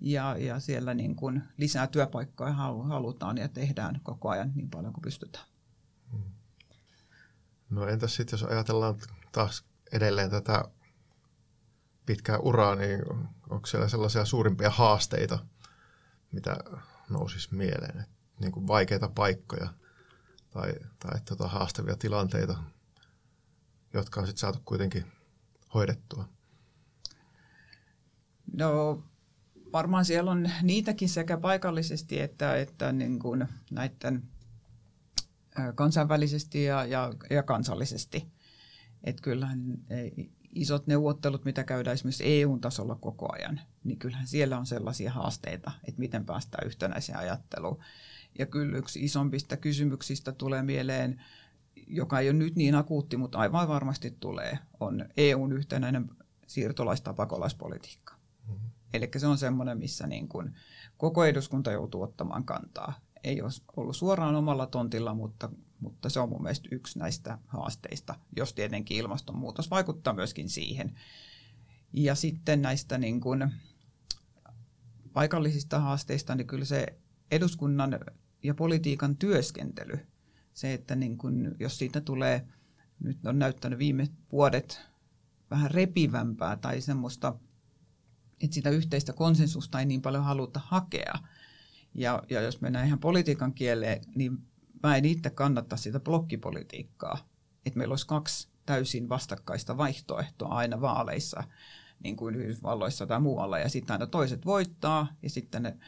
ja, 0.00 0.36
ja 0.38 0.60
siellä 0.60 0.94
niin 0.94 1.16
kuin 1.16 1.42
lisää 1.56 1.86
työpaikkoja 1.86 2.52
halutaan 2.52 3.38
ja 3.38 3.48
tehdään 3.48 4.00
koko 4.02 4.28
ajan 4.28 4.52
niin 4.54 4.70
paljon 4.70 4.92
kuin 4.92 5.02
pystytään. 5.02 5.44
Hmm. 6.12 6.22
No 7.70 7.86
entäs 7.86 8.14
sitten, 8.14 8.36
jos 8.36 8.42
ajatellaan 8.42 8.94
taas 9.32 9.64
edelleen 9.92 10.30
tätä 10.30 10.64
pitkää 12.06 12.38
uraa, 12.38 12.74
niin 12.74 13.02
onko 13.50 13.66
siellä 13.66 13.88
sellaisia 13.88 14.24
suurimpia 14.24 14.70
haasteita, 14.70 15.38
mitä 16.32 16.56
nousisi 17.10 17.54
mieleen? 17.54 18.00
Et 18.00 18.10
niin 18.40 18.52
kuin 18.52 18.66
vaikeita 18.66 19.08
paikkoja 19.08 19.74
tai, 20.50 20.72
tai 20.98 21.20
tota 21.24 21.48
haastavia 21.48 21.96
tilanteita, 21.96 22.58
jotka 23.92 24.20
on 24.20 24.26
sitten 24.26 24.40
saatu 24.40 24.58
kuitenkin 24.64 25.04
hoidettua? 25.74 26.28
No 28.52 29.02
varmaan 29.72 30.04
siellä 30.04 30.30
on 30.30 30.50
niitäkin 30.62 31.08
sekä 31.08 31.36
paikallisesti 31.36 32.20
että, 32.20 32.56
että 32.56 32.92
niin 32.92 33.18
kuin 33.18 33.48
näiden 33.70 34.22
kansainvälisesti 35.74 36.64
ja, 36.64 36.84
ja, 36.84 37.12
ja 37.30 37.42
kansallisesti. 37.42 38.32
Että 39.04 39.22
kyllähän 39.22 39.78
isot 40.54 40.86
neuvottelut, 40.86 41.44
mitä 41.44 41.64
käydään 41.64 41.94
esimerkiksi 41.94 42.40
EU-tasolla 42.40 42.94
koko 42.94 43.32
ajan, 43.32 43.60
niin 43.84 43.98
kyllähän 43.98 44.26
siellä 44.26 44.58
on 44.58 44.66
sellaisia 44.66 45.12
haasteita, 45.12 45.70
että 45.84 46.00
miten 46.00 46.24
päästään 46.24 46.66
yhtenäiseen 46.66 47.18
ajatteluun. 47.18 47.78
Ja 48.38 48.46
kyllä 48.46 48.78
yksi 48.78 49.04
isompista 49.04 49.56
kysymyksistä 49.56 50.32
tulee 50.32 50.62
mieleen, 50.62 51.22
joka 51.86 52.20
ei 52.20 52.28
ole 52.28 52.38
nyt 52.38 52.56
niin 52.56 52.74
akuutti, 52.74 53.16
mutta 53.16 53.38
aivan 53.38 53.68
varmasti 53.68 54.16
tulee, 54.20 54.58
on 54.80 55.08
EUn 55.16 55.52
yhtenäinen 55.52 56.10
siirtolaista 56.46 57.14
pakolaispolitiikka. 57.14 58.14
Mm-hmm. 58.48 58.70
Eli 58.94 59.10
se 59.16 59.26
on 59.26 59.38
semmoinen, 59.38 59.78
missä 59.78 60.06
niin 60.06 60.28
kuin 60.28 60.54
koko 60.96 61.24
eduskunta 61.24 61.72
joutuu 61.72 62.02
ottamaan 62.02 62.44
kantaa. 62.44 63.00
Ei 63.24 63.42
ole 63.42 63.50
ollut 63.76 63.96
suoraan 63.96 64.34
omalla 64.34 64.66
tontilla, 64.66 65.14
mutta, 65.14 65.50
mutta 65.80 66.08
se 66.08 66.20
on 66.20 66.28
mun 66.28 66.42
mielestä 66.42 66.68
yksi 66.72 66.98
näistä 66.98 67.38
haasteista, 67.46 68.14
jos 68.36 68.54
tietenkin 68.54 68.96
ilmastonmuutos 68.96 69.70
vaikuttaa 69.70 70.12
myöskin 70.12 70.48
siihen. 70.48 70.98
Ja 71.92 72.14
sitten 72.14 72.62
näistä 72.62 72.98
niin 72.98 73.20
kuin 73.20 73.52
paikallisista 75.12 75.80
haasteista, 75.80 76.34
niin 76.34 76.46
kyllä 76.46 76.64
se 76.64 76.86
eduskunnan 77.30 77.98
ja 78.42 78.54
politiikan 78.54 79.16
työskentely, 79.16 80.06
se, 80.54 80.74
että 80.74 80.96
niin 80.96 81.18
kun, 81.18 81.56
jos 81.60 81.78
siitä 81.78 82.00
tulee, 82.00 82.48
nyt 83.00 83.26
on 83.26 83.38
näyttänyt 83.38 83.78
viime 83.78 84.08
vuodet 84.32 84.80
vähän 85.50 85.70
repivämpää 85.70 86.56
tai 86.56 86.80
semmoista 86.80 87.34
että 88.40 88.54
sitä 88.54 88.70
yhteistä 88.70 89.12
konsensusta 89.12 89.80
ei 89.80 89.86
niin 89.86 90.02
paljon 90.02 90.24
haluta 90.24 90.60
hakea. 90.64 91.14
Ja, 91.94 92.22
ja 92.30 92.40
jos 92.40 92.60
mennään 92.60 92.86
ihan 92.86 92.98
politiikan 92.98 93.54
kieleen, 93.54 94.02
niin 94.14 94.38
mä 94.82 94.96
en 94.96 95.04
itse 95.04 95.30
kannattaa 95.30 95.78
sitä 95.78 96.00
blokkipolitiikkaa. 96.00 97.28
Että 97.66 97.78
meillä 97.78 97.92
olisi 97.92 98.06
kaksi 98.06 98.48
täysin 98.66 99.08
vastakkaista 99.08 99.76
vaihtoehtoa 99.76 100.48
aina 100.48 100.80
vaaleissa, 100.80 101.44
niin 102.02 102.16
kuin 102.16 102.34
Yhdysvalloissa 102.34 103.06
tai 103.06 103.20
muualla, 103.20 103.58
ja 103.58 103.68
sitten 103.68 103.94
aina 103.94 104.06
toiset 104.06 104.46
voittaa, 104.46 105.08
ja 105.22 105.30
sitten 105.30 105.62
ne 105.62 105.78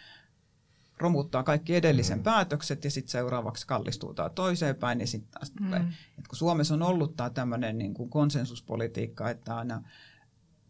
romuttaa 0.98 1.42
kaikki 1.42 1.76
edellisen 1.76 2.18
mm. 2.18 2.22
päätökset, 2.22 2.84
ja 2.84 2.90
sitten 2.90 3.10
seuraavaksi 3.10 3.66
kallistuu 3.66 4.14
tämä 4.14 4.28
toiseen 4.28 4.76
päin, 4.76 5.00
ja 5.00 5.06
sitten 5.06 5.30
taas 5.30 5.52
mm. 5.54 5.66
tulee. 5.66 5.84
Et 6.18 6.28
kun 6.28 6.38
Suomessa 6.38 6.74
on 6.74 6.82
ollut 6.82 7.16
tämä 7.16 7.30
tämmöinen 7.30 7.78
niin 7.78 7.94
kuin 7.94 8.10
konsensuspolitiikka, 8.10 9.30
että 9.30 9.56
aina 9.56 9.82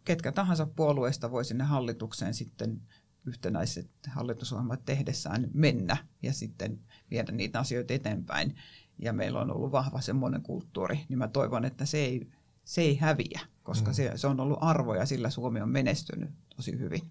ketkä 0.05 0.33
tahansa 0.33 0.67
puolueesta 0.67 1.31
voi 1.31 1.45
sinne 1.45 1.65
hallitukseen 1.65 2.35
sitten 2.35 2.81
yhtenäiset 3.27 3.91
hallitusohjelmat 4.09 4.85
tehdessään 4.85 5.51
mennä 5.55 5.97
ja 6.23 6.33
sitten 6.33 6.81
viedä 7.11 7.33
niitä 7.33 7.59
asioita 7.59 7.95
eteenpäin. 7.95 8.57
Ja 8.99 9.13
meillä 9.13 9.41
on 9.41 9.57
ollut 9.57 9.73
vahva 9.73 10.01
semmoinen 10.01 10.43
kulttuuri, 10.43 11.01
niin 11.09 11.19
mä 11.19 11.29
toivon, 11.29 11.65
että 11.65 11.87
se 11.87 11.99
ei, 11.99 12.31
se 12.65 12.81
ei 12.81 12.97
häviä, 12.97 13.41
koska 13.63 13.91
mm. 13.91 13.95
se, 13.95 14.13
se 14.17 14.27
on 14.27 14.41
ollut 14.41 14.59
arvo 14.61 14.95
ja 14.95 15.07
sillä 15.07 15.31
Suomi 15.31 15.61
on 15.61 15.69
menestynyt 15.69 16.31
tosi 16.57 16.79
hyvin. 16.79 17.11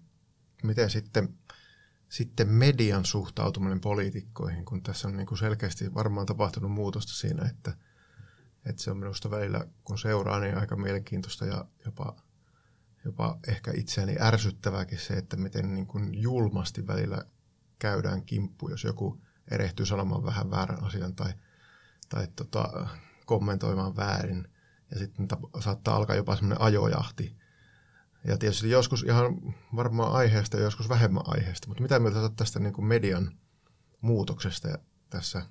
Miten 0.62 0.90
sitten, 0.90 1.34
sitten 2.08 2.48
median 2.48 3.04
suhtautuminen 3.04 3.80
poliitikkoihin, 3.80 4.64
kun 4.64 4.82
tässä 4.82 5.08
on 5.08 5.16
niin 5.16 5.26
kuin 5.26 5.38
selkeästi 5.38 5.94
varmaan 5.94 6.26
tapahtunut 6.26 6.72
muutosta 6.72 7.12
siinä, 7.12 7.48
että, 7.48 7.74
että 8.64 8.82
se 8.82 8.90
on 8.90 8.96
minusta 8.96 9.30
välillä, 9.30 9.66
kun 9.84 9.98
seuraa, 9.98 10.40
niin 10.40 10.58
aika 10.58 10.76
mielenkiintoista 10.76 11.46
ja 11.46 11.64
jopa– 11.84 12.16
jopa 13.04 13.38
ehkä 13.48 13.72
itseäni 13.74 14.16
ärsyttävääkin 14.20 14.98
se, 14.98 15.14
että 15.14 15.36
miten 15.36 15.74
niin 15.74 15.86
kuin 15.86 16.22
julmasti 16.22 16.86
välillä 16.86 17.24
käydään 17.78 18.22
kimppu, 18.22 18.68
jos 18.68 18.84
joku 18.84 19.20
erehtyy 19.50 19.86
sanomaan 19.86 20.24
vähän 20.24 20.50
väärän 20.50 20.84
asian 20.84 21.14
tai, 21.14 21.32
tai 22.08 22.28
tota, 22.36 22.88
kommentoimaan 23.26 23.96
väärin. 23.96 24.48
Ja 24.90 24.98
sitten 24.98 25.28
saattaa 25.60 25.96
alkaa 25.96 26.16
jopa 26.16 26.36
semmoinen 26.36 26.60
ajojahti. 26.60 27.36
Ja 28.24 28.38
tietysti 28.38 28.70
joskus 28.70 29.02
ihan 29.02 29.54
varmaan 29.76 30.12
aiheesta 30.12 30.56
ja 30.56 30.62
joskus 30.62 30.88
vähemmän 30.88 31.22
aiheesta, 31.26 31.68
mutta 31.68 31.82
mitä 31.82 31.98
mieltä 31.98 32.20
olet 32.20 32.36
tästä 32.36 32.58
niin 32.58 32.72
kuin 32.72 32.84
median 32.84 33.38
muutoksesta 34.00 34.68
tässä, 35.10 35.42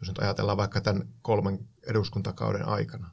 jos 0.00 0.08
nyt 0.08 0.18
ajatellaan 0.18 0.56
vaikka 0.56 0.80
tämän 0.80 1.08
kolmen 1.22 1.68
eduskuntakauden 1.86 2.68
aikana? 2.68 3.10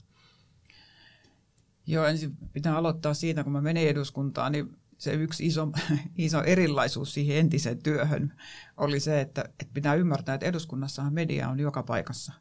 Joo, 1.88 2.06
ensin 2.06 2.38
pitää 2.54 2.78
aloittaa 2.78 3.14
siitä, 3.14 3.44
kun 3.44 3.54
mä 3.54 3.62
menin 3.62 3.88
eduskuntaan, 3.88 4.52
niin 4.52 4.81
se 5.02 5.14
yksi 5.14 5.46
iso, 5.46 5.68
iso 6.18 6.44
erilaisuus 6.44 7.14
siihen 7.14 7.38
entiseen 7.38 7.84
työhön 7.84 8.34
oli 8.78 9.00
se, 9.00 9.22
että, 9.22 9.42
että 9.42 9.74
pitää 9.74 9.94
ymmärtää, 9.94 10.36
että 10.36 10.48
eduskunnassahan 10.48 11.14
media 11.14 11.50
on 11.50 11.60
joka 11.60 11.84
paikassa. 11.84 12.34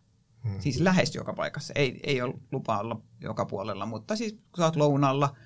Hmm. 0.45 0.61
Siis 0.61 0.81
lähes 0.81 1.15
joka 1.15 1.33
paikassa. 1.33 1.73
Ei, 1.77 2.01
ei 2.03 2.23
ole 2.23 2.35
lupa 2.53 2.79
olla 2.79 3.01
joka 3.21 3.45
puolella, 3.45 3.87
mutta 3.87 4.17
siis 4.17 4.33
kun 4.33 4.59
sä 4.59 4.65
oot 4.65 4.77
lounalla, 4.77 5.37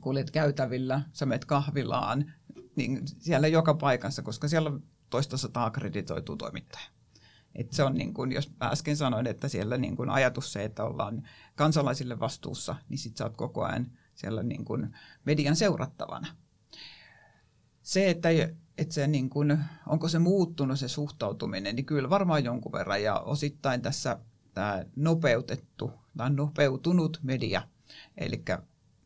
kuljet 0.00 0.30
käytävillä, 0.30 1.02
sä 1.12 1.26
menet 1.26 1.44
kahvilaan, 1.44 2.32
niin 2.76 3.00
siellä 3.18 3.48
joka 3.48 3.74
paikassa, 3.74 4.22
koska 4.22 4.48
siellä 4.48 4.70
on 4.70 4.82
toista 5.10 5.36
sataa 5.36 5.64
akkreditoituu 5.64 6.36
toimittaja. 6.36 6.84
Et 7.54 7.72
se 7.72 7.84
on 7.84 7.94
niin 7.94 8.14
kuin, 8.14 8.32
jos 8.32 8.52
äsken 8.62 8.96
sanoin, 8.96 9.26
että 9.26 9.48
siellä 9.48 9.76
niin 9.76 9.96
kuin 9.96 10.10
ajatus 10.10 10.52
se, 10.52 10.64
että 10.64 10.84
ollaan 10.84 11.28
kansalaisille 11.54 12.20
vastuussa, 12.20 12.76
niin 12.88 12.98
sit 12.98 13.16
sä 13.16 13.24
oot 13.24 13.36
koko 13.36 13.64
ajan 13.64 13.97
siellä 14.18 14.42
niin 14.42 14.64
kuin 14.64 14.96
median 15.24 15.56
seurattavana. 15.56 16.36
Se, 17.82 18.10
että, 18.10 18.28
että 18.78 18.94
se 18.94 19.06
niin 19.06 19.30
kuin, 19.30 19.58
onko 19.86 20.08
se 20.08 20.18
muuttunut 20.18 20.78
se 20.78 20.88
suhtautuminen, 20.88 21.76
niin 21.76 21.86
kyllä 21.86 22.10
varmaan 22.10 22.44
jonkun 22.44 22.72
verran 22.72 23.02
ja 23.02 23.20
osittain 23.20 23.82
tässä 23.82 24.18
tämä 24.54 24.84
nopeutettu 24.96 25.92
tai 26.16 26.30
nopeutunut 26.30 27.20
media, 27.22 27.62
eli 28.16 28.44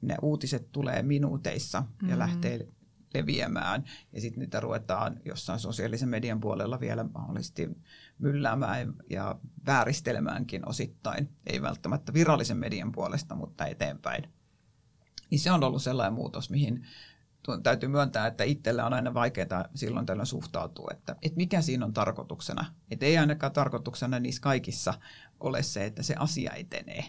ne 0.03 0.17
uutiset 0.23 0.73
tulee 0.73 1.03
minuuteissa 1.03 1.81
mm-hmm. 1.81 2.09
ja 2.09 2.19
lähtee 2.19 2.69
leviämään 3.15 3.85
ja 4.13 4.21
sitten 4.21 4.41
niitä 4.41 4.61
ruvetaan 4.61 5.21
jossain 5.25 5.61
sosiaalisen 5.61 6.09
median 6.09 6.41
puolella 6.41 6.81
vielä 6.81 7.05
mahdollisesti 7.15 7.69
mylläämään 8.19 8.95
ja 9.11 9.39
vääristelemäänkin 9.67 10.69
osittain, 10.69 11.29
ei 11.47 11.63
välttämättä 11.63 12.15
virallisen 12.15 12.57
median 12.57 12.93
puolesta, 12.93 13.35
mutta 13.35 13.67
eteenpäin. 13.67 14.25
Niin 15.33 15.41
se 15.41 15.53
on 15.53 15.65
ollut 15.65 15.83
sellainen 15.83 16.13
muutos, 16.13 16.51
mihin 16.51 16.87
täytyy 17.63 17.89
myöntää, 17.89 18.27
että 18.27 18.45
itsellä 18.45 18.87
on 18.87 18.93
aina 18.93 19.15
vaikeaa 19.15 19.65
silloin 19.75 20.07
tällöin 20.07 20.27
suhtautua, 20.27 20.89
että, 20.93 21.17
että 21.23 21.37
mikä 21.37 21.61
siinä 21.61 21.85
on 21.85 21.93
tarkoituksena. 21.93 22.65
Että 22.91 23.07
ei 23.07 23.19
ainakaan 23.19 23.53
tarkoituksena 23.53 24.19
niissä 24.19 24.43
kaikissa 24.43 24.95
ole 25.41 25.63
se, 25.63 25.85
että 25.85 26.03
se 26.03 26.15
asia 26.19 26.53
etenee, 26.53 27.05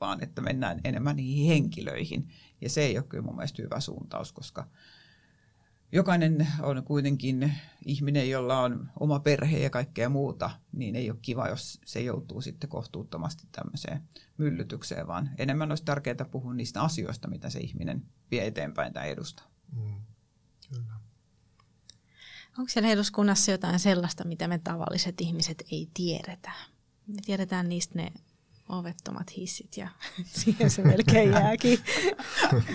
vaan 0.00 0.22
että 0.22 0.42
mennään 0.42 0.80
enemmän 0.84 1.16
niihin 1.16 1.46
henkilöihin. 1.46 2.28
Ja 2.60 2.68
se 2.68 2.82
ei 2.82 2.98
ole 2.98 3.06
kyllä 3.08 3.24
mun 3.24 3.36
mielestä 3.36 3.62
hyvä 3.62 3.80
suuntaus, 3.80 4.32
koska 4.32 4.66
jokainen 5.92 6.48
on 6.62 6.84
kuitenkin 6.84 7.52
ihminen, 7.86 8.30
jolla 8.30 8.60
on 8.60 8.90
oma 9.00 9.20
perhe 9.20 9.58
ja 9.58 9.70
kaikkea 9.70 10.08
muuta, 10.08 10.50
niin 10.72 10.96
ei 10.96 11.10
ole 11.10 11.18
kiva, 11.22 11.48
jos 11.48 11.80
se 11.84 12.00
joutuu 12.00 12.40
sitten 12.40 12.70
kohtuuttomasti 12.70 13.48
tämmöiseen 13.52 14.02
myllytykseen, 14.38 15.06
vaan 15.06 15.30
enemmän 15.38 15.70
olisi 15.72 15.84
tärkeää 15.84 16.24
puhua 16.30 16.54
niistä 16.54 16.82
asioista, 16.82 17.28
mitä 17.28 17.50
se 17.50 17.60
ihminen 17.60 18.06
vie 18.30 18.46
eteenpäin 18.46 18.92
tai 18.92 19.10
edustaa. 19.10 19.46
Mm, 19.76 20.00
kyllä. 20.68 20.92
Onko 22.58 22.68
siellä 22.68 22.90
eduskunnassa 22.90 23.50
jotain 23.50 23.78
sellaista, 23.78 24.24
mitä 24.24 24.48
me 24.48 24.58
tavalliset 24.58 25.20
ihmiset 25.20 25.64
ei 25.72 25.90
tiedetä? 25.94 26.52
Me 27.06 27.22
tiedetään 27.26 27.68
niistä 27.68 27.94
ne 27.98 28.12
ovettomat 28.68 29.36
hissit 29.36 29.76
ja 29.76 29.88
siihen 30.40 30.70
se 30.70 30.82
melkein 30.82 31.30
jääkin. 31.30 31.78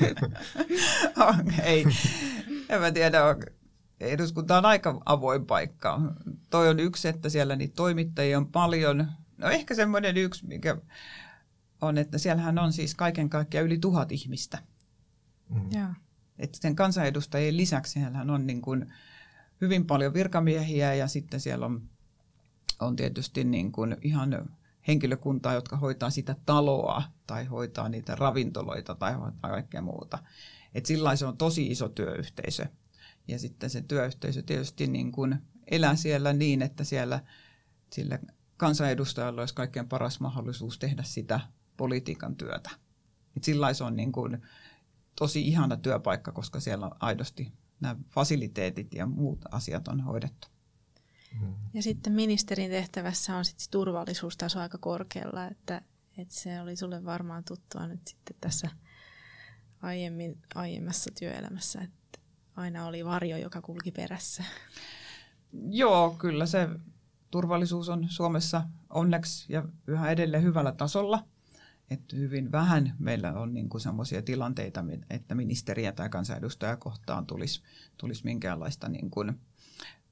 ei, 1.63 1.85
en 2.69 2.81
mä 2.81 2.91
tiedä, 2.91 3.19
eduskunta 3.99 4.57
on 4.57 4.65
aika 4.65 5.01
avoin 5.05 5.45
paikka. 5.45 6.01
Toi 6.49 6.69
on 6.69 6.79
yksi, 6.79 7.07
että 7.07 7.29
siellä 7.29 7.55
niitä 7.55 7.75
toimittajia 7.75 8.37
on 8.37 8.51
paljon. 8.51 9.11
No 9.37 9.49
ehkä 9.49 9.75
semmoinen 9.75 10.17
yksi, 10.17 10.47
mikä 10.47 10.77
on, 11.81 11.97
että 11.97 12.17
siellähän 12.17 12.59
on 12.59 12.73
siis 12.73 12.95
kaiken 12.95 13.29
kaikkiaan 13.29 13.65
yli 13.65 13.77
tuhat 13.77 14.11
ihmistä. 14.11 14.59
Mm. 15.49 15.69
Yeah. 15.75 15.95
Että 16.39 16.57
sen 16.61 16.75
kansanedustajien 16.75 17.57
lisäksi 17.57 17.91
siellä 17.91 18.33
on 18.33 18.47
niin 18.47 18.61
kuin 18.61 18.93
hyvin 19.61 19.85
paljon 19.85 20.13
virkamiehiä 20.13 20.93
ja 20.93 21.07
sitten 21.07 21.39
siellä 21.39 21.65
on, 21.65 21.89
on 22.79 22.95
tietysti 22.95 23.43
niin 23.43 23.71
kuin 23.71 23.97
ihan 24.01 24.49
henkilökuntaa, 24.87 25.53
jotka 25.53 25.77
hoitaa 25.77 26.09
sitä 26.09 26.35
taloa 26.45 27.03
tai 27.27 27.45
hoitaa 27.45 27.89
niitä 27.89 28.15
ravintoloita 28.15 28.95
tai 28.95 29.13
hoitaa 29.13 29.51
kaikkea 29.51 29.81
muuta. 29.81 30.19
Et 30.73 30.85
sillä 30.85 31.15
se 31.15 31.25
on 31.25 31.37
tosi 31.37 31.67
iso 31.67 31.89
työyhteisö. 31.89 32.65
Ja 33.27 33.39
sitten 33.39 33.69
se 33.69 33.81
työyhteisö 33.81 34.41
tietysti 34.41 34.87
niin 34.87 35.11
kuin 35.11 35.35
elää 35.71 35.95
siellä 35.95 36.33
niin, 36.33 36.61
että 36.61 36.83
siellä 36.83 37.19
sillä 37.93 38.19
kansanedustajalla 38.57 39.41
olisi 39.41 39.55
kaikkein 39.55 39.87
paras 39.87 40.19
mahdollisuus 40.19 40.79
tehdä 40.79 41.03
sitä 41.03 41.39
politiikan 41.77 42.35
työtä. 42.35 42.69
Et 43.37 43.43
sillä 43.43 43.73
se 43.73 43.83
on 43.83 43.95
niin 43.95 44.11
kuin 44.11 44.41
tosi 45.15 45.47
ihana 45.47 45.77
työpaikka, 45.77 46.31
koska 46.31 46.59
siellä 46.59 46.85
on 46.85 46.95
aidosti 46.99 47.53
nämä 47.79 47.95
fasiliteetit 48.09 48.93
ja 48.93 49.05
muut 49.05 49.45
asiat 49.51 49.87
on 49.87 50.01
hoidettu. 50.01 50.47
Mm. 51.41 51.53
Ja 51.73 51.83
sitten 51.83 52.13
ministerin 52.13 52.71
tehtävässä 52.71 53.35
on 53.35 53.45
sitten 53.45 53.67
turvallisuustaso 53.71 54.59
aika 54.59 54.77
korkealla, 54.77 55.45
että, 55.45 55.81
että 56.17 56.33
se 56.33 56.61
oli 56.61 56.75
sulle 56.75 57.05
varmaan 57.05 57.43
tuttua 57.43 57.87
nyt 57.87 58.07
sitten 58.07 58.35
tässä 58.41 58.69
aiemmin, 59.81 60.41
aiemmassa 60.55 61.11
työelämässä, 61.19 61.81
että 61.81 62.19
aina 62.55 62.85
oli 62.85 63.05
varjo, 63.05 63.37
joka 63.37 63.61
kulki 63.61 63.91
perässä. 63.91 64.43
Joo, 65.69 66.15
kyllä 66.19 66.45
se 66.45 66.69
turvallisuus 67.31 67.89
on 67.89 68.07
Suomessa 68.09 68.63
onneksi 68.89 69.53
ja 69.53 69.63
yhä 69.87 70.11
edelleen 70.11 70.43
hyvällä 70.43 70.71
tasolla. 70.71 71.27
Että 71.89 72.15
hyvin 72.15 72.51
vähän 72.51 72.95
meillä 72.99 73.33
on 73.33 73.53
niin 73.53 73.69
sellaisia 73.77 74.21
tilanteita, 74.21 74.85
että 75.09 75.35
ministeriä 75.35 75.91
tai 75.91 76.09
kansanedustaja 76.09 76.77
kohtaan 76.77 77.25
tulisi, 77.25 77.61
tulisi 77.97 78.23
minkäänlaista 78.23 78.89
niin 78.89 79.09
kuin 79.11 79.39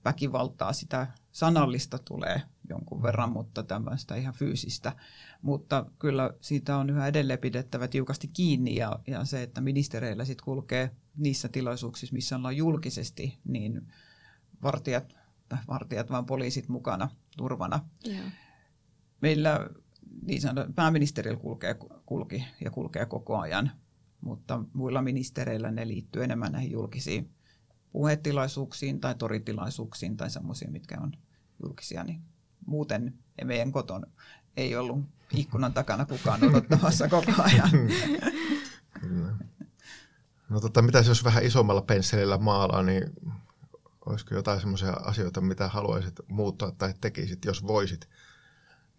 väkivaltaa. 0.06 0.74
Sitä 0.74 1.08
sanallista 1.32 2.00
tulee 2.00 2.42
jonkun 2.70 3.04
verran, 3.04 3.32
mutta 3.32 3.64
tämmöistä 3.64 4.16
ihan 4.16 4.34
fyysistä. 4.34 4.96
Mutta 5.42 5.86
kyllä 6.00 6.34
siitä 6.42 6.78
on 6.78 6.90
yhä 6.90 7.08
edelleen 7.08 7.40
pidettävä 7.40 7.88
tiukasti 7.88 8.28
kiinni 8.28 8.76
ja, 8.76 9.00
ja 9.08 9.26
se, 9.26 9.44
että 9.44 9.62
ministereillä 9.62 10.26
sitten 10.26 10.46
kulkee 10.46 10.92
niissä 11.18 11.50
tilaisuuksissa, 11.50 12.14
missä 12.14 12.36
ollaan 12.36 12.58
julkisesti, 12.58 13.40
niin 13.44 13.94
vartijat, 14.64 15.16
vartijat 15.68 16.10
vaan 16.10 16.26
poliisit 16.26 16.70
mukana 16.70 17.10
turvana. 17.38 17.80
Yeah. 18.08 18.32
Meillä 19.22 19.70
niin 20.22 20.42
sanottu, 20.42 20.74
pääministerillä 20.74 21.40
kulkee, 21.40 21.76
kulki 22.06 22.44
ja 22.64 22.72
kulkee 22.72 23.06
koko 23.06 23.38
ajan, 23.38 23.72
mutta 24.22 24.64
muilla 24.74 25.02
ministereillä 25.02 25.72
ne 25.72 25.88
liittyy 25.88 26.24
enemmän 26.24 26.52
näihin 26.52 26.72
julkisiin 26.72 27.36
puhetilaisuuksiin 27.96 29.00
tai 29.00 29.16
toritilaisuuksiin 29.16 30.18
tai 30.18 30.30
semmoisiin, 30.30 30.72
mitkä 30.72 30.98
on 31.02 31.12
julkisia, 31.64 32.04
niin 32.04 32.22
muuten 32.66 33.14
meidän 33.44 33.72
koton 33.72 34.06
ei 34.58 34.76
ollut 34.76 35.00
ikkunan 35.32 35.74
takana 35.74 36.06
kukaan 36.06 36.44
odottamassa 36.44 37.08
koko 37.10 37.32
ajan. 37.38 37.70
No 40.50 40.60
tota, 40.60 40.82
mitä 40.82 41.00
jos 41.00 41.24
vähän 41.24 41.44
isommalla 41.44 41.82
pensselillä 41.82 42.38
maalaa, 42.38 42.84
niin 42.84 43.14
olisiko 44.06 44.36
jotain 44.36 44.60
semmoisia 44.60 44.92
asioita, 44.92 45.42
mitä 45.42 45.68
haluaisit 45.68 46.20
muuttaa 46.28 46.72
tai 46.72 46.94
tekisit, 47.02 47.46
jos 47.46 47.68
voisit, 47.68 48.10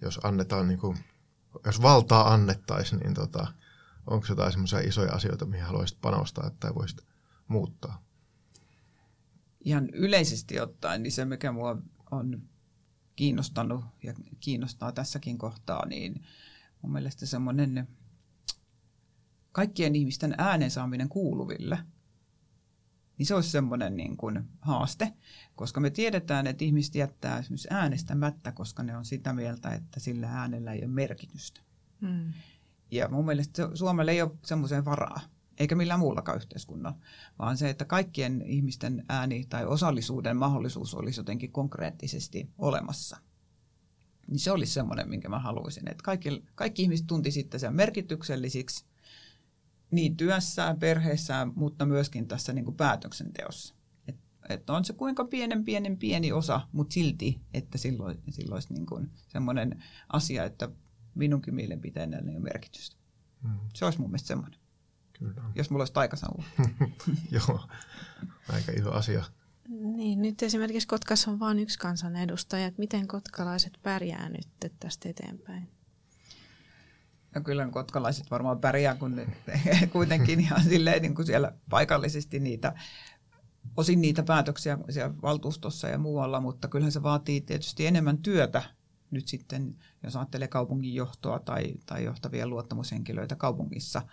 jos 0.01 0.21
annetaan, 0.23 0.69
niin 0.69 0.79
kuin, 0.79 0.99
jos 1.65 1.83
valtaa 1.83 2.33
annettaisiin, 2.33 3.01
niin 3.01 3.15
tota, 3.15 3.47
onko 4.07 4.27
jotain 4.29 4.53
semmoisia 4.53 4.81
isoja 4.81 5.13
asioita, 5.13 5.47
mihin 5.47 5.65
haluaisit 5.67 6.01
panostaa 6.01 6.51
tai 6.51 6.75
voisit 6.75 7.01
muuttaa? 7.49 8.06
Ihan 9.67 9.89
yleisesti 9.93 10.61
ottaen, 10.61 11.03
niin 11.03 11.13
se 11.13 11.25
mikä 11.25 11.53
mua 11.53 11.83
on 12.11 12.43
kiinnostanut 13.17 13.85
ja 14.03 14.15
kiinnostaa 14.41 14.93
tässäkin 14.93 15.39
kohtaa, 15.39 15.87
niin 15.87 16.25
mun 16.83 16.93
mielestä 16.93 17.27
semmoinen 17.27 17.89
kaikkien 19.53 19.97
ihmisten 19.97 20.35
äänen 20.39 20.71
saaminen 20.71 21.09
kuuluville, 21.09 21.79
niin 23.19 23.27
se 23.27 23.35
olisi 23.35 23.51
semmoinen 23.51 23.97
niin 23.97 24.17
kuin 24.17 24.49
haaste, 24.61 25.13
koska 25.55 25.81
me 25.81 25.91
tiedetään, 25.91 26.47
että 26.47 26.65
ihmiset 26.65 26.95
jättää 26.95 27.39
esimerkiksi 27.39 27.69
äänestämättä, 27.71 28.53
koska 28.53 28.83
ne 28.83 28.97
on 28.97 29.05
sitä 29.05 29.33
mieltä, 29.33 29.71
että 29.71 30.01
sillä 30.01 30.29
äänellä 30.29 30.73
ei 30.73 30.79
ole 30.79 30.87
merkitystä. 30.87 31.61
Hmm. 32.01 32.33
Ja 32.91 33.09
mun 33.09 33.27
mielestä 33.27 33.71
Suomella 33.75 34.13
ei 34.13 34.23
ole 34.23 34.39
semmoiseen 34.45 34.85
varaa 34.85 35.21
eikä 35.59 35.75
millään 35.75 36.01
muullakaan 36.01 36.39
yhteiskunnalla, 36.39 36.99
vaan 37.39 37.57
se, 37.57 37.71
että 37.71 37.85
kaikkien 37.85 38.43
ihmisten 38.43 39.05
ääni 39.09 39.47
tai 39.49 39.67
osallisuuden 39.67 40.37
mahdollisuus 40.37 40.95
olisi 40.95 41.21
jotenkin 41.21 41.53
konkreettisesti 41.53 42.51
olemassa. 42.59 43.17
Niin 44.29 44.39
se 44.39 44.51
olisi 44.51 44.73
semmoinen, 44.73 45.09
minkä 45.09 45.29
mä 45.29 45.39
haluaisin, 45.39 45.91
että 45.91 46.03
kaikki, 46.03 46.43
kaikki 46.55 46.83
ihmiset 46.83 47.07
tunti 47.07 47.31
sitten 47.31 47.61
sen 47.61 47.75
merkityksellisiksi 47.75 48.85
niin 49.91 50.17
työssään, 50.17 50.79
perheessään, 50.79 51.53
mutta 51.55 51.87
myöskin 51.87 52.29
tässä 52.29 52.53
niin 52.53 52.65
kuin 52.65 52.77
päätöksenteossa. 52.77 53.75
Että 54.09 54.23
et 54.49 54.71
on 54.71 54.85
se 54.85 54.93
kuinka 54.93 55.25
pienen, 55.25 55.65
pienen, 55.65 55.97
pieni 55.97 56.33
osa, 56.33 56.61
mutta 56.73 56.95
silti, 56.95 57.41
että 57.55 57.79
silloin, 57.79 58.19
silloin 58.31 58.55
olisi 58.55 58.73
niin 58.73 58.87
kuin 58.87 59.11
semmoinen 59.29 59.85
asia, 60.09 60.45
että 60.45 60.69
minunkin 61.15 61.55
mielipiteenä 61.55 62.19
on 62.37 62.43
merkitystä. 62.43 62.97
Hmm. 63.43 63.59
Se 63.75 63.85
olisi 63.85 64.01
mun 64.01 64.11
mielestä 64.11 64.27
semmoinen. 64.27 64.66
Kyllä. 65.19 65.43
Jos 65.55 65.71
mulla 65.71 65.81
olisi 65.83 65.93
taikasauva. 65.93 66.45
Joo, 67.31 67.69
aika 68.49 68.73
iso 68.73 68.93
asia. 68.93 69.25
Niin, 69.69 70.23
nyt 70.23 70.43
esimerkiksi 70.43 70.89
Kotkassa 70.89 71.31
on 71.31 71.39
vain 71.39 71.59
yksi 71.59 71.79
kansanedustaja. 71.79 72.67
Että 72.67 72.81
miten 72.81 73.09
kotkalaiset 73.09 73.79
pärjää 73.83 74.29
nyt 74.29 74.73
tästä 74.81 75.09
eteenpäin? 75.09 75.69
No 77.35 77.41
kyllä 77.41 77.69
kotkalaiset 77.69 78.31
varmaan 78.31 78.61
pärjää, 78.61 78.95
kun 78.95 79.17
ne 79.17 79.27
kuitenkin 79.93 80.41
ihan 80.41 80.65
silleen 80.65 81.03
niin 81.03 81.15
kuin 81.15 81.27
siellä 81.27 81.53
paikallisesti 81.71 82.41
niitä, 82.41 82.75
osin 83.77 84.01
niitä 84.01 84.23
päätöksiä 84.23 84.79
siellä 84.91 85.15
valtuustossa 85.23 85.89
ja 85.89 85.99
muualla, 85.99 86.41
mutta 86.41 86.69
kyllähän 86.69 86.93
se 86.93 87.03
vaatii 87.03 87.41
tietysti 87.41 87.87
enemmän 87.87 88.19
työtä 88.19 88.63
nyt 89.11 89.29
sitten, 89.29 89.77
jos 90.03 90.17
ajattelee 90.17 90.49
kaupungin 90.49 90.95
johtoa 90.95 91.39
tai, 91.39 91.75
tai 91.87 92.05
johtavia 92.05 92.47
luottamushenkilöitä 92.47 93.37
kaupungissa– 93.37 94.03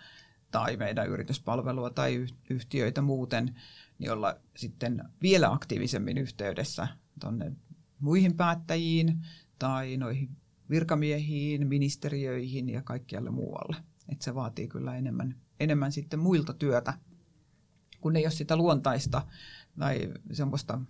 tai 0.54 0.76
meidän 0.76 1.08
yrityspalvelua 1.08 1.90
tai 1.90 2.26
yhtiöitä 2.50 3.02
muuten, 3.02 3.60
niin 3.98 4.12
olla 4.12 4.36
sitten 4.56 5.04
vielä 5.22 5.52
aktiivisemmin 5.52 6.18
yhteydessä 6.18 6.88
tuonne 7.20 7.52
muihin 7.98 8.36
päättäjiin 8.36 9.18
tai 9.58 9.96
noihin 9.96 10.30
virkamiehiin, 10.70 11.68
ministeriöihin 11.68 12.68
ja 12.68 12.82
kaikkialle 12.82 13.30
muualle. 13.30 13.76
Et 14.08 14.22
se 14.22 14.34
vaatii 14.34 14.68
kyllä 14.68 14.96
enemmän, 14.96 15.36
enemmän 15.60 15.92
sitten 15.92 16.18
muilta 16.18 16.52
työtä 16.52 16.94
kun 18.00 18.16
ei 18.16 18.24
ole 18.24 18.30
sitä 18.30 18.56
luontaista 18.56 19.22
tai 19.78 20.12
semmoista 20.32 20.80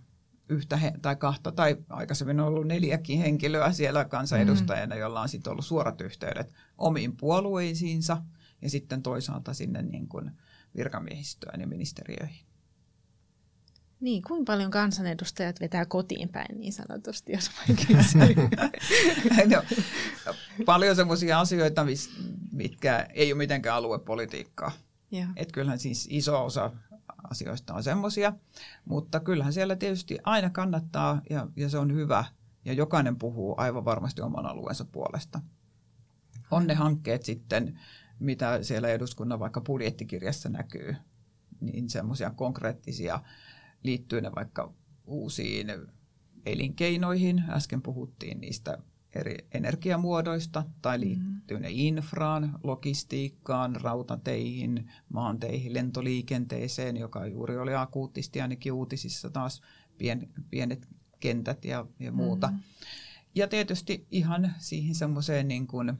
yhtä 0.49 0.77
he, 0.77 0.93
tai 1.01 1.15
kahta 1.15 1.51
tai 1.51 1.77
aikaisemmin 1.89 2.39
on 2.39 2.47
ollut 2.47 2.67
neljäkin 2.67 3.19
henkilöä 3.19 3.71
siellä 3.71 4.05
kansanedustajana, 4.05 4.95
mm. 4.95 5.01
jolla 5.01 5.21
on 5.21 5.29
sitten 5.29 5.51
ollut 5.51 5.65
suorat 5.65 6.01
yhteydet 6.01 6.53
omiin 6.77 7.17
puolueisiinsa 7.17 8.17
ja 8.61 8.69
sitten 8.69 9.03
toisaalta 9.03 9.53
sinne 9.53 9.81
niin 9.81 10.07
kuin 10.07 10.31
virkamiehistöön 10.75 11.61
ja 11.61 11.67
ministeriöihin. 11.67 12.45
Niin, 13.99 14.21
kuinka 14.21 14.51
paljon 14.51 14.71
kansanedustajat 14.71 15.59
vetää 15.59 15.85
kotiin 15.85 16.29
päin 16.29 16.59
niin 16.59 16.73
sanotusti, 16.73 17.31
jos 17.31 17.51
no, 19.55 19.63
Paljon 20.65 20.95
sellaisia 20.95 21.39
asioita, 21.39 21.85
mitkä 22.51 23.07
ei 23.13 23.33
ole 23.33 23.37
mitenkään 23.37 23.75
aluepolitiikkaa. 23.75 24.71
Että 25.35 25.53
kyllähän 25.53 25.79
siis 25.79 26.07
iso 26.11 26.45
osa 26.45 26.71
asioista 27.29 27.73
on 27.73 27.83
semmoisia, 27.83 28.33
mutta 28.85 29.19
kyllähän 29.19 29.53
siellä 29.53 29.75
tietysti 29.75 30.17
aina 30.23 30.49
kannattaa 30.49 31.21
ja, 31.29 31.47
ja 31.55 31.69
se 31.69 31.77
on 31.77 31.93
hyvä 31.93 32.25
ja 32.65 32.73
jokainen 32.73 33.15
puhuu 33.15 33.55
aivan 33.57 33.85
varmasti 33.85 34.21
oman 34.21 34.45
alueensa 34.45 34.85
puolesta. 34.85 35.41
On 36.51 36.67
ne 36.67 36.73
hankkeet 36.73 37.23
sitten, 37.23 37.79
mitä 38.19 38.63
siellä 38.63 38.89
eduskunnan 38.89 39.39
vaikka 39.39 39.61
budjettikirjassa 39.61 40.49
näkyy, 40.49 40.95
niin 41.61 41.89
semmoisia 41.89 42.29
konkreettisia 42.29 43.19
liittyy 43.83 44.21
ne 44.21 44.31
vaikka 44.35 44.73
uusiin 45.05 45.67
elinkeinoihin. 46.45 47.43
Äsken 47.49 47.81
puhuttiin 47.81 48.41
niistä 48.41 48.77
eri 49.15 49.37
energiamuodoista 49.51 50.65
tai 50.81 50.99
liittyy 50.99 51.59
ne 51.59 51.67
infraan, 51.71 52.59
logistiikkaan, 52.63 53.75
rautateihin, 53.75 54.91
maanteihin, 55.09 55.73
lentoliikenteeseen, 55.73 56.97
joka 56.97 57.27
juuri 57.27 57.57
oli 57.57 57.75
akuutisti 57.75 58.41
ainakin 58.41 58.73
uutisissa 58.73 59.29
taas 59.29 59.61
pien, 59.97 60.29
pienet 60.49 60.87
kentät 61.19 61.65
ja, 61.65 61.85
ja 61.99 62.11
muuta. 62.11 62.47
Mm. 62.47 62.59
Ja 63.35 63.47
tietysti 63.47 64.07
ihan 64.11 64.53
siihen 64.57 64.95
semmoiseen 64.95 65.47
niin 65.47 65.67
kuin 65.67 65.93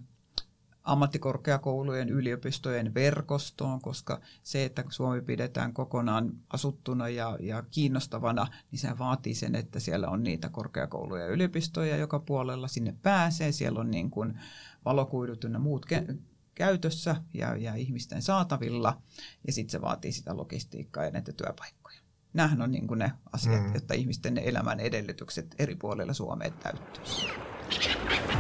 ammattikorkeakoulujen, 0.86 2.10
yliopistojen 2.10 2.94
verkostoon, 2.94 3.82
koska 3.82 4.22
se, 4.44 4.66
että 4.66 4.84
Suomi 4.90 5.22
pidetään 5.22 5.74
kokonaan 5.74 6.32
asuttuna 6.50 7.10
ja, 7.10 7.38
ja 7.40 7.64
kiinnostavana, 7.72 8.48
niin 8.72 8.80
se 8.80 8.98
vaatii 8.98 9.36
sen, 9.36 9.56
että 9.56 9.80
siellä 9.80 10.08
on 10.08 10.24
niitä 10.24 10.50
korkeakouluja 10.50 11.24
ja 11.24 11.30
yliopistoja 11.30 11.98
joka 11.98 12.20
puolella. 12.20 12.68
Sinne 12.68 12.96
pääsee, 13.02 13.52
siellä 13.52 13.80
on 13.80 13.92
niin 13.92 14.12
kuin 14.12 14.40
valokuidut 14.86 15.44
ja 15.44 15.60
muut 15.60 15.86
ke- 15.86 16.16
käytössä 16.56 17.16
ja, 17.34 17.56
ja 17.56 17.76
ihmisten 17.76 18.22
saatavilla, 18.22 19.02
ja 19.48 19.54
sitten 19.54 19.72
se 19.72 19.82
vaatii 19.82 20.12
sitä 20.12 20.38
logistiikkaa 20.38 21.06
ja 21.06 21.12
näitä 21.12 21.34
työpaikkoja. 21.34 22.00
Nämähän 22.34 22.62
on 22.62 22.72
niin 22.72 22.88
kuin 22.88 23.00
ne 23.00 23.12
asiat, 23.34 23.64
mm. 23.64 23.74
jotta 23.74 23.94
ihmisten 23.94 24.38
elämän 24.38 24.80
edellytykset 24.80 25.56
eri 25.60 25.76
puolilla 25.76 26.14
Suomea 26.14 26.50
täyttyisivät. 26.50 28.35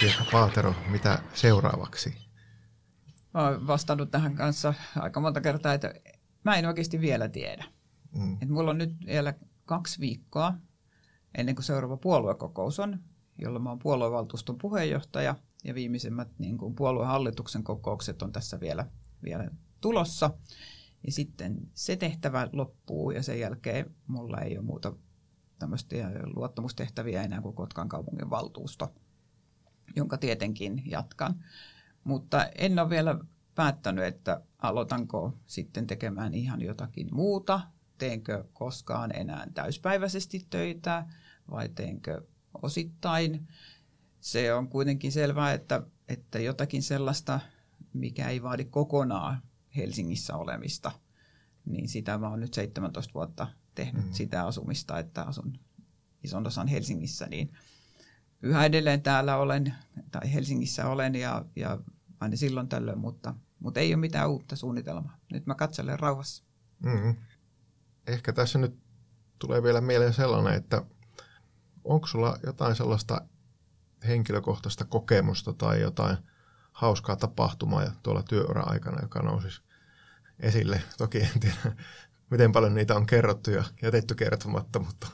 Pirkka 0.00 0.24
Paatero, 0.32 0.74
mitä 0.90 1.22
seuraavaksi? 1.34 2.14
Mä 3.34 3.48
oon 3.48 3.66
vastannut 3.66 4.10
tähän 4.10 4.34
kanssa 4.34 4.74
aika 4.96 5.20
monta 5.20 5.40
kertaa, 5.40 5.74
että 5.74 5.94
mä 6.44 6.56
en 6.56 6.66
oikeasti 6.66 7.00
vielä 7.00 7.28
tiedä. 7.28 7.64
Mm. 8.16 8.38
Et 8.42 8.48
mulla 8.48 8.70
on 8.70 8.78
nyt 8.78 8.94
vielä 9.06 9.34
kaksi 9.64 10.00
viikkoa 10.00 10.54
ennen 11.34 11.54
kuin 11.54 11.64
seuraava 11.64 11.96
puoluekokous 11.96 12.80
on, 12.80 12.98
jolloin 13.38 13.62
mä 13.62 13.68
oon 13.68 13.78
puoluevaltuuston 13.78 14.58
puheenjohtaja 14.58 15.34
ja 15.64 15.74
viimeisimmät 15.74 16.28
niin 16.38 16.58
kuin 16.58 16.74
puoluehallituksen 16.74 17.64
kokoukset 17.64 18.22
on 18.22 18.32
tässä 18.32 18.60
vielä, 18.60 18.86
vielä 19.24 19.50
tulossa. 19.80 20.30
Ja 21.06 21.12
sitten 21.12 21.58
se 21.74 21.96
tehtävä 21.96 22.48
loppuu 22.52 23.10
ja 23.10 23.22
sen 23.22 23.40
jälkeen 23.40 23.94
mulla 24.06 24.40
ei 24.40 24.58
ole 24.58 24.66
muuta 24.66 24.92
tämmöistä 25.58 25.96
luottamustehtäviä 26.34 27.22
enää 27.22 27.40
kuin 27.40 27.56
Kotkan 27.56 27.88
kaupungin 27.88 28.30
valtuusto 28.30 28.94
jonka 29.96 30.18
tietenkin 30.18 30.82
jatkan. 30.86 31.44
Mutta 32.04 32.44
en 32.58 32.78
ole 32.78 32.90
vielä 32.90 33.18
päättänyt, 33.54 34.04
että 34.04 34.40
aloitanko 34.58 35.38
sitten 35.46 35.86
tekemään 35.86 36.34
ihan 36.34 36.62
jotakin 36.62 37.08
muuta, 37.12 37.60
teenkö 37.98 38.44
koskaan 38.52 39.16
enää 39.16 39.46
täyspäiväisesti 39.54 40.46
töitä 40.50 41.06
vai 41.50 41.68
teenkö 41.68 42.22
osittain. 42.62 43.48
Se 44.20 44.54
on 44.54 44.68
kuitenkin 44.68 45.12
selvää, 45.12 45.52
että, 45.52 45.82
että 46.08 46.38
jotakin 46.38 46.82
sellaista, 46.82 47.40
mikä 47.92 48.28
ei 48.28 48.42
vaadi 48.42 48.64
kokonaan 48.64 49.42
Helsingissä 49.76 50.36
olemista, 50.36 50.92
niin 51.64 51.88
sitä 51.88 52.18
mä 52.18 52.28
oon 52.28 52.40
nyt 52.40 52.54
17 52.54 53.14
vuotta 53.14 53.46
tehnyt 53.74 54.06
mm. 54.06 54.12
sitä 54.12 54.46
asumista, 54.46 54.98
että 54.98 55.22
asun 55.22 55.58
ison 56.24 56.46
osan 56.46 56.68
Helsingissä, 56.68 57.26
niin– 57.26 57.52
yhä 58.42 58.64
edelleen 58.64 59.02
täällä 59.02 59.36
olen, 59.36 59.74
tai 60.10 60.32
Helsingissä 60.32 60.88
olen, 60.88 61.14
ja, 61.14 61.44
ja 61.56 61.78
aina 62.20 62.36
silloin 62.36 62.68
tällöin, 62.68 62.98
mutta, 62.98 63.34
mutta 63.58 63.80
ei 63.80 63.94
ole 63.94 64.00
mitään 64.00 64.30
uutta 64.30 64.56
suunnitelmaa. 64.56 65.16
Nyt 65.32 65.46
mä 65.46 65.54
katselen 65.54 66.00
rauhassa. 66.00 66.44
Mm-hmm. 66.84 67.16
Ehkä 68.06 68.32
tässä 68.32 68.58
nyt 68.58 68.78
tulee 69.38 69.62
vielä 69.62 69.80
mieleen 69.80 70.14
sellainen, 70.14 70.54
että 70.54 70.82
onko 71.84 72.06
sulla 72.06 72.38
jotain 72.46 72.76
sellaista 72.76 73.20
henkilökohtaista 74.08 74.84
kokemusta 74.84 75.52
tai 75.52 75.80
jotain 75.80 76.16
hauskaa 76.72 77.16
tapahtumaa 77.16 77.92
tuolla 78.02 78.22
työura-aikana, 78.22 79.02
joka 79.02 79.22
nousisi 79.22 79.62
esille. 80.40 80.82
Toki 80.98 81.20
en 81.20 81.40
tiedä, 81.40 81.76
miten 82.30 82.52
paljon 82.52 82.74
niitä 82.74 82.96
on 82.96 83.06
kerrottu 83.06 83.50
ja 83.50 83.64
jätetty 83.82 84.14
kertomatta, 84.14 84.78
mutta, 84.78 85.06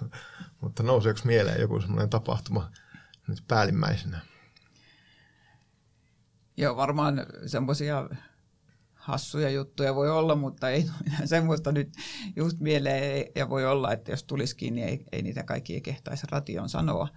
mutta 0.60 0.82
nouseeko 0.82 1.20
mieleen 1.24 1.60
joku 1.60 1.80
sellainen 1.80 2.10
tapahtuma, 2.10 2.70
nyt 3.28 3.44
päällimmäisenä? 3.48 4.20
Joo, 6.56 6.76
varmaan 6.76 7.26
semmoisia 7.46 8.08
hassuja 9.06 9.50
juttuja 9.50 9.94
voi 9.94 10.10
olla, 10.10 10.34
mutta 10.34 10.70
ei 10.70 10.86
semmoista 11.24 11.72
nyt 11.72 11.92
just 12.36 12.60
mieleen 12.60 13.26
ja 13.34 13.48
voi 13.48 13.66
olla, 13.66 13.92
että 13.92 14.10
jos 14.10 14.24
tulisikin, 14.24 14.74
niin 14.74 14.88
ei, 14.88 15.04
ei 15.12 15.22
niitä 15.22 15.42
kaikki 15.42 15.80
kehtaisi 15.80 16.26
ration 16.30 16.68
sanoa. 16.68 17.08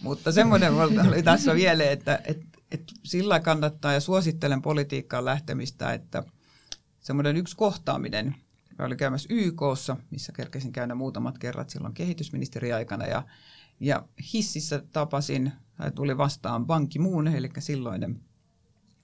Mutta 0.00 0.32
semmoinen 0.32 0.74
oli 1.08 1.22
tässä 1.22 1.54
vielä, 1.54 1.84
että, 1.84 2.20
että, 2.24 2.46
että 2.70 2.92
sillä 3.04 3.40
kannattaa 3.40 3.92
ja 3.92 4.00
suosittelen 4.00 4.62
politiikkaan 4.62 5.24
lähtemistä, 5.24 5.92
että 5.92 6.22
semmoinen 7.00 7.36
yksi 7.36 7.56
kohtaaminen, 7.56 8.34
oli 8.78 8.96
käymässä 8.96 9.28
YKssa, 9.32 9.96
missä 10.10 10.32
kerkesin 10.32 10.72
käydä 10.72 10.94
muutamat 10.94 11.38
kerrat 11.38 11.70
silloin 11.70 11.94
kehitysministeriaikana 11.94 13.06
ja 13.06 13.22
ja 13.80 14.08
hississä 14.32 14.82
tapasin, 14.92 15.52
tai 15.76 15.90
tuli 15.90 16.18
vastaan 16.18 16.66
Banki 16.66 16.98
Moon, 16.98 17.28
eli 17.28 17.50
silloinen 17.58 18.20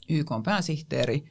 YK 0.08 0.28
pääsihteeri, 0.44 1.24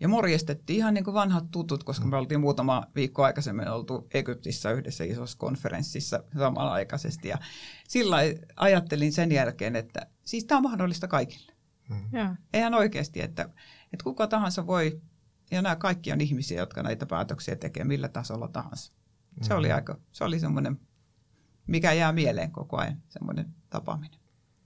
ja 0.00 0.08
morjestettiin 0.08 0.76
ihan 0.76 0.94
niin 0.94 1.04
kuin 1.04 1.14
vanhat 1.14 1.50
tutut, 1.50 1.84
koska 1.84 2.06
me 2.06 2.16
oltiin 2.16 2.40
muutama 2.40 2.84
viikko 2.94 3.24
aikaisemmin 3.24 3.68
oltu 3.68 4.06
Egyptissä 4.14 4.70
yhdessä 4.70 5.04
isossa 5.04 5.38
konferenssissa 5.38 6.24
samanaikaisesti. 6.38 7.28
Ja 7.28 7.38
sillä 7.88 8.16
ajattelin 8.56 9.12
sen 9.12 9.32
jälkeen, 9.32 9.76
että 9.76 10.06
siis 10.24 10.44
tämä 10.44 10.56
on 10.56 10.62
mahdollista 10.62 11.08
kaikille. 11.08 11.52
Mm. 11.88 12.36
Eihän 12.52 12.74
oikeasti, 12.74 13.22
että, 13.22 13.42
että 13.92 14.04
kuka 14.04 14.26
tahansa 14.26 14.66
voi, 14.66 15.00
ja 15.50 15.62
nämä 15.62 15.76
kaikki 15.76 16.12
on 16.12 16.20
ihmisiä, 16.20 16.60
jotka 16.60 16.82
näitä 16.82 17.06
päätöksiä 17.06 17.56
tekee 17.56 17.84
millä 17.84 18.08
tasolla 18.08 18.48
tahansa. 18.48 18.92
Se 19.42 19.54
mm. 19.54 19.58
oli 19.58 19.72
aika, 19.72 20.00
se 20.12 20.24
oli 20.24 20.40
semmoinen 20.40 20.80
mikä 21.68 21.92
jää 21.92 22.12
mieleen 22.12 22.52
koko 22.52 22.76
ajan, 22.76 23.02
semmoinen 23.08 23.54
tapaaminen. 23.70 24.20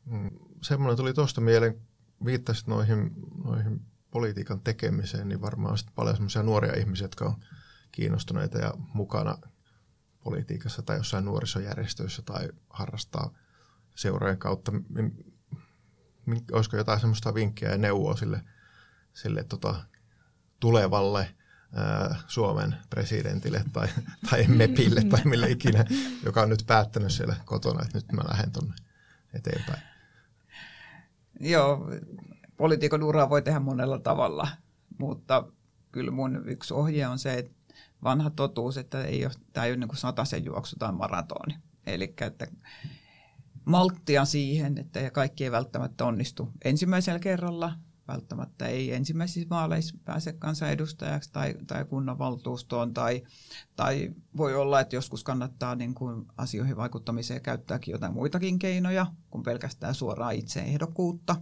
Mm, 0.05 0.31
semmoinen 0.63 0.97
tuli 0.97 1.15
tuosta 1.15 1.41
mieleen, 1.41 1.81
viittasit 2.25 2.67
noihin, 2.67 3.11
noihin 3.45 3.81
politiikan 4.11 4.61
tekemiseen, 4.61 5.29
niin 5.29 5.41
varmaan 5.41 5.79
sitten 5.79 5.95
paljon 5.95 6.17
semmoisia 6.17 6.43
nuoria 6.43 6.79
ihmisiä, 6.79 7.05
jotka 7.05 7.25
on 7.25 7.37
kiinnostuneita 7.93 8.59
ja 8.59 8.75
mukana 8.95 9.39
politiikassa 10.25 10.83
tai 10.83 10.97
jossain 10.97 11.25
nuorisojärjestöissä 11.25 12.23
tai 12.23 12.49
harrastaa 12.71 13.31
seurojen 13.95 14.39
kautta. 14.39 14.73
Olisiko 16.53 16.77
jotain 16.77 17.01
semmoista 17.01 17.35
vinkkiä 17.35 17.71
ja 17.71 17.79
neuvoa 17.79 18.17
sille, 18.17 18.41
sille 19.13 19.45
tota, 19.45 19.85
tulevalle 20.61 21.35
Suomen 22.27 22.75
presidentille 22.91 23.65
tai, 23.73 23.89
tai 24.31 24.47
MEPille 24.47 25.05
tai 25.05 25.21
mille 25.25 25.51
ikinä, 25.51 25.85
joka 26.25 26.43
on 26.43 26.49
nyt 26.49 26.65
päättänyt 26.67 27.13
siellä 27.13 27.37
kotona, 27.45 27.83
että 27.83 27.99
nyt 27.99 28.13
mä 28.13 28.23
lähden 28.29 28.53
tuonne 28.53 28.75
eteenpäin. 29.35 29.83
Joo, 31.41 31.91
poliitikon 32.57 33.03
uraa 33.03 33.31
voi 33.31 33.43
tehdä 33.43 33.61
monella 33.61 33.99
tavalla, 33.99 34.49
mutta 34.99 35.45
kyllä 35.93 36.11
mun 36.11 36.43
yksi 36.49 36.75
ohje 36.75 37.07
on 37.07 37.19
se, 37.19 37.35
että 37.39 37.75
vanha 38.05 38.31
totuus, 38.31 38.79
että 38.79 39.05
ei 39.05 39.25
ole, 39.25 39.35
tämä 39.53 39.67
ei 39.67 39.73
ole 39.73 39.79
niin 39.79 39.89
kuin 39.89 39.99
sataisen 39.99 40.45
juoksu 40.45 40.77
tai 40.77 40.93
maratoni. 40.93 41.59
Eli 41.87 42.15
että 42.21 42.47
malttia 43.65 44.25
siihen, 44.25 44.79
että 44.79 45.11
kaikki 45.11 45.45
ei 45.45 45.51
välttämättä 45.51 46.05
onnistu 46.05 46.53
ensimmäisellä 46.65 47.19
kerralla, 47.19 47.73
välttämättä 48.13 48.67
ei 48.67 48.93
ensimmäisissä 48.93 49.49
vaaleissa 49.49 49.99
pääse 50.05 50.33
kansanedustajaksi 50.33 51.33
tai, 51.33 51.55
tai 51.67 51.85
kunnanvaltuustoon, 51.85 52.95
tai, 52.95 53.23
tai 53.77 54.15
voi 54.37 54.55
olla, 54.55 54.81
että 54.81 54.97
joskus 54.97 55.25
kannattaa 55.25 55.75
niin 55.75 55.95
kuin 55.95 56.27
asioihin 56.37 56.77
vaikuttamiseen 56.77 57.43
käyttääkin 57.43 57.93
jotain 57.93 58.13
muitakin 58.13 58.59
keinoja 58.59 59.07
kuin 59.31 59.43
pelkästään 59.43 59.95
suoraa 59.95 60.31
itseehdokkuutta. 60.31 61.37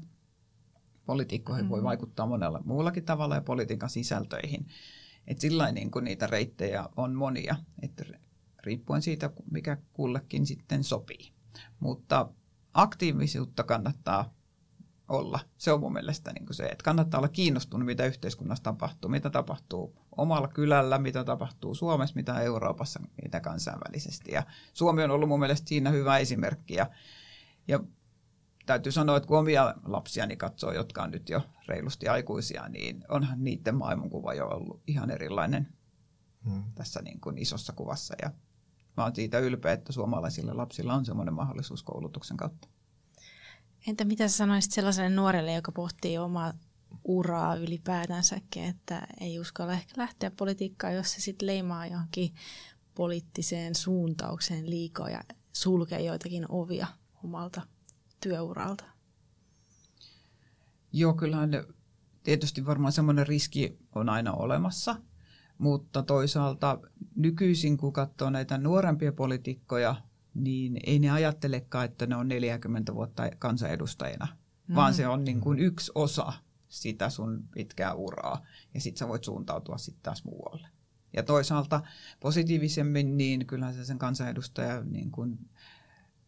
Poliitikkoihin 1.06 1.64
mm-hmm. 1.64 1.70
voi 1.70 1.82
vaikuttaa 1.82 2.26
monella 2.26 2.62
muullakin 2.64 3.04
tavalla 3.04 3.34
ja 3.34 3.40
politiikan 3.40 3.90
sisältöihin. 3.90 4.66
Et 5.26 5.40
sillä 5.40 5.72
niin 5.72 5.90
kuin 5.90 6.04
niitä 6.04 6.26
reittejä 6.26 6.88
on 6.96 7.14
monia, 7.14 7.56
että 7.82 8.04
riippuen 8.64 9.02
siitä, 9.02 9.30
mikä 9.50 9.76
kullekin 9.92 10.46
sitten 10.46 10.84
sopii. 10.84 11.32
Mutta 11.80 12.28
aktiivisuutta 12.74 13.62
kannattaa 13.64 14.34
olla. 15.10 15.40
Se 15.58 15.72
on 15.72 15.80
mun 15.80 15.92
mielestä 15.92 16.32
niin 16.32 16.54
se, 16.54 16.64
että 16.64 16.84
kannattaa 16.84 17.18
olla 17.18 17.28
kiinnostunut, 17.28 17.86
mitä 17.86 18.06
yhteiskunnassa 18.06 18.62
tapahtuu, 18.62 19.10
mitä 19.10 19.30
tapahtuu 19.30 19.96
omalla 20.16 20.48
kylällä, 20.48 20.98
mitä 20.98 21.24
tapahtuu 21.24 21.74
Suomessa, 21.74 22.16
mitä 22.16 22.40
Euroopassa, 22.40 23.00
mitä 23.22 23.40
kansainvälisesti. 23.40 24.32
Ja 24.32 24.42
Suomi 24.72 25.04
on 25.04 25.10
ollut 25.10 25.28
mun 25.28 25.40
mielestä 25.40 25.68
siinä 25.68 25.90
hyvä 25.90 26.18
esimerkki. 26.18 26.74
Ja, 26.74 26.90
ja 27.68 27.80
täytyy 28.66 28.92
sanoa, 28.92 29.16
että 29.16 29.26
kun 29.26 29.38
omia 29.38 29.74
lapsiani 29.84 30.36
katsoo, 30.36 30.72
jotka 30.72 31.02
on 31.02 31.10
nyt 31.10 31.28
jo 31.28 31.42
reilusti 31.68 32.08
aikuisia, 32.08 32.68
niin 32.68 33.04
onhan 33.08 33.44
niiden 33.44 33.74
maailmankuva 33.74 34.34
jo 34.34 34.48
ollut 34.48 34.82
ihan 34.86 35.10
erilainen 35.10 35.68
hmm. 36.44 36.64
tässä 36.74 37.02
niin 37.02 37.20
kuin 37.20 37.38
isossa 37.38 37.72
kuvassa. 37.72 38.14
Ja 38.22 38.30
mä 38.96 39.04
oon 39.04 39.14
siitä 39.14 39.38
ylpeä, 39.38 39.72
että 39.72 39.92
suomalaisilla 39.92 40.56
lapsilla 40.56 40.94
on 40.94 41.04
semmoinen 41.04 41.34
mahdollisuus 41.34 41.82
koulutuksen 41.82 42.36
kautta. 42.36 42.68
Entä 43.86 44.04
mitä 44.04 44.28
sä 44.28 44.36
sanoisit 44.36 44.72
sellaiselle 44.72 45.10
nuorelle, 45.10 45.52
joka 45.52 45.72
pohtii 45.72 46.18
omaa 46.18 46.52
uraa 47.04 47.56
ylipäätänsäkin, 47.56 48.64
että 48.64 49.06
ei 49.20 49.40
uskalla 49.40 49.72
ehkä 49.72 49.94
lähteä 49.96 50.30
politiikkaan, 50.30 50.94
jos 50.94 51.12
se 51.12 51.20
sitten 51.20 51.46
leimaa 51.46 51.86
johonkin 51.86 52.34
poliittiseen 52.94 53.74
suuntaukseen 53.74 54.70
liikaa 54.70 55.10
ja 55.10 55.20
sulkee 55.52 56.02
joitakin 56.02 56.46
ovia 56.48 56.86
omalta 57.24 57.62
työuralta? 58.20 58.84
Joo, 60.92 61.14
kyllähän 61.14 61.50
tietysti 62.22 62.66
varmaan 62.66 62.92
semmoinen 62.92 63.26
riski 63.26 63.78
on 63.94 64.08
aina 64.08 64.32
olemassa, 64.32 64.96
mutta 65.58 66.02
toisaalta 66.02 66.78
nykyisin, 67.16 67.76
kun 67.76 67.92
katsoo 67.92 68.30
näitä 68.30 68.58
nuorempia 68.58 69.12
poliitikkoja, 69.12 69.96
niin 70.34 70.80
ei 70.86 70.98
ne 70.98 71.10
ajattelekaan, 71.10 71.84
että 71.84 72.06
ne 72.06 72.16
on 72.16 72.28
40 72.28 72.94
vuotta 72.94 73.30
kansanedustajina, 73.38 74.28
mm. 74.66 74.74
vaan 74.74 74.94
se 74.94 75.08
on 75.08 75.24
niin 75.24 75.40
kuin 75.40 75.58
yksi 75.58 75.92
osa 75.94 76.32
sitä 76.68 77.10
sun 77.10 77.48
pitkää 77.54 77.94
uraa, 77.94 78.46
ja 78.74 78.80
sitten 78.80 78.98
sä 78.98 79.08
voit 79.08 79.24
suuntautua 79.24 79.78
sitten 79.78 80.02
taas 80.02 80.24
muualle. 80.24 80.68
Ja 81.16 81.22
toisaalta 81.22 81.82
positiivisemmin, 82.20 83.16
niin 83.16 83.46
kyllähän 83.46 83.74
sä 83.74 83.84
sen 83.84 83.98
kansanedustaja 83.98 84.84
niin 84.84 85.10
kuin 85.10 85.50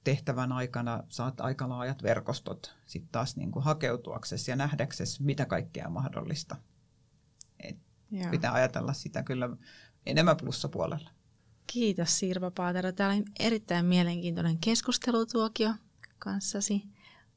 tehtävän 0.05 0.53
aikana 0.53 1.03
saat 1.09 1.41
aika 1.41 1.69
laajat 1.69 2.03
verkostot 2.03 2.77
sitten 2.87 3.13
taas 3.13 3.37
niin 3.37 3.53
kuin 3.53 3.65
hakeutuaksesi 3.65 4.51
ja 4.51 4.57
nähdäksesi, 4.57 5.23
mitä 5.23 5.47
kaikkea 5.47 5.87
on 5.87 5.93
mahdollista. 5.93 6.57
Et 7.61 7.77
pitää 8.31 8.53
ajatella 8.53 8.93
sitä 8.93 9.23
kyllä 9.23 9.57
enemmän 10.07 10.37
plussapuolella. 10.37 11.11
Kiitos 11.73 12.19
Sirpa 12.19 12.51
Paatero. 12.51 12.93
Tämä 12.93 13.11
oli 13.11 13.25
erittäin 13.41 13.87
mielenkiintoinen 13.87 14.59
keskustelutuokio 14.59 15.75
kanssasi. 16.19 16.83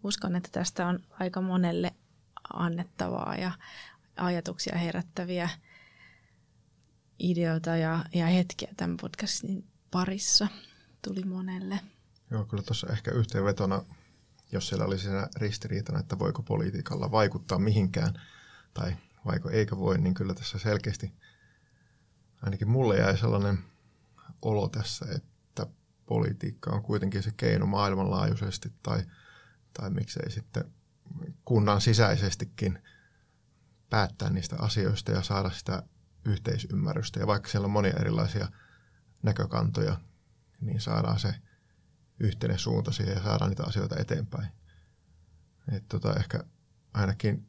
Uskon, 0.03 0.35
että 0.35 0.49
tästä 0.51 0.87
on 0.87 0.99
aika 1.19 1.41
monelle 1.41 1.95
annettavaa 2.53 3.35
ja 3.35 3.51
ajatuksia 4.15 4.77
herättäviä 4.77 5.49
ideoita 7.19 7.69
ja, 7.69 8.05
ja 8.13 8.25
hetkiä 8.25 8.69
tämän 8.77 8.97
podcastin 8.97 9.67
parissa 9.91 10.47
tuli 11.01 11.23
monelle. 11.23 11.79
Joo, 12.31 12.45
kyllä 12.45 12.63
tuossa 12.63 12.87
ehkä 12.87 13.11
yhteenvetona, 13.11 13.83
jos 14.51 14.67
siellä 14.67 14.85
oli 14.85 14.99
siinä 14.99 15.27
ristiriitana, 15.35 15.99
että 15.99 16.19
voiko 16.19 16.43
politiikalla 16.43 17.11
vaikuttaa 17.11 17.59
mihinkään 17.59 18.13
tai 18.73 18.95
vaiko 19.25 19.49
eikä 19.49 19.77
voi, 19.77 19.97
niin 19.97 20.13
kyllä 20.13 20.33
tässä 20.33 20.59
selkeästi 20.59 21.11
ainakin 22.41 22.69
mulle 22.69 22.97
jäi 22.97 23.17
sellainen 23.17 23.74
olo 24.45 24.69
tässä, 24.69 25.05
että 25.15 25.67
politiikka 26.05 26.71
on 26.71 26.83
kuitenkin 26.83 27.23
se 27.23 27.31
keino 27.37 27.65
maailmanlaajuisesti 27.65 28.73
tai, 28.83 29.03
tai 29.73 29.89
miksei 29.89 30.31
sitten 30.31 30.71
kunnan 31.45 31.81
sisäisestikin 31.81 32.79
päättää 33.89 34.29
niistä 34.29 34.55
asioista 34.59 35.11
ja 35.11 35.21
saada 35.21 35.49
sitä 35.49 35.83
yhteisymmärrystä. 36.25 37.19
Ja 37.19 37.27
vaikka 37.27 37.49
siellä 37.49 37.65
on 37.65 37.71
monia 37.71 37.93
erilaisia 37.99 38.47
näkökantoja, 39.23 39.97
niin 40.61 40.81
saadaan 40.81 41.19
se 41.19 41.35
yhteinen 42.19 42.59
suunta 42.59 42.91
siihen 42.91 43.15
ja 43.15 43.23
saadaan 43.23 43.49
niitä 43.49 43.63
asioita 43.63 43.95
eteenpäin. 43.99 44.47
Et 45.71 45.83
tota, 45.87 46.13
ehkä 46.13 46.43
ainakin 46.93 47.47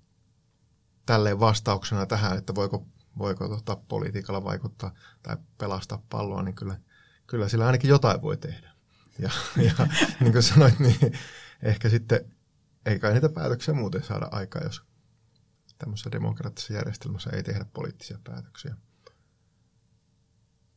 tälleen 1.07 1.41
vastauksena 1.41 2.07
tähän, 2.07 2.39
että 2.39 2.55
voiko, 2.55 2.87
voiko 3.19 3.49
tota, 3.49 3.77
politiikalla 3.77 4.45
vaikuttaa 4.45 4.95
tai 5.23 5.37
pelastaa 5.59 6.03
palloa, 6.11 6.43
niin 6.43 6.55
kyllä, 6.55 6.81
kyllä 7.27 7.49
sillä 7.49 7.67
ainakin 7.67 7.91
jotain 7.91 8.23
voi 8.23 8.37
tehdä. 8.37 8.71
Ja, 9.19 9.31
ja 9.57 9.73
niin 10.21 10.33
kuin 10.33 10.43
sanoit, 10.43 10.79
niin 10.79 11.13
ehkä 11.63 11.89
sitten 11.89 12.33
ei 12.87 12.99
kai 12.99 13.13
niitä 13.13 13.29
päätöksiä 13.29 13.75
muuten 13.75 14.03
saada 14.03 14.29
aikaa, 14.31 14.63
jos 14.63 14.83
tämmöisessä 15.79 16.13
demokraattisessa 16.13 16.73
järjestelmässä 16.73 17.31
ei 17.31 17.43
tehdä 17.43 17.65
poliittisia 17.65 18.19
päätöksiä. 18.25 18.77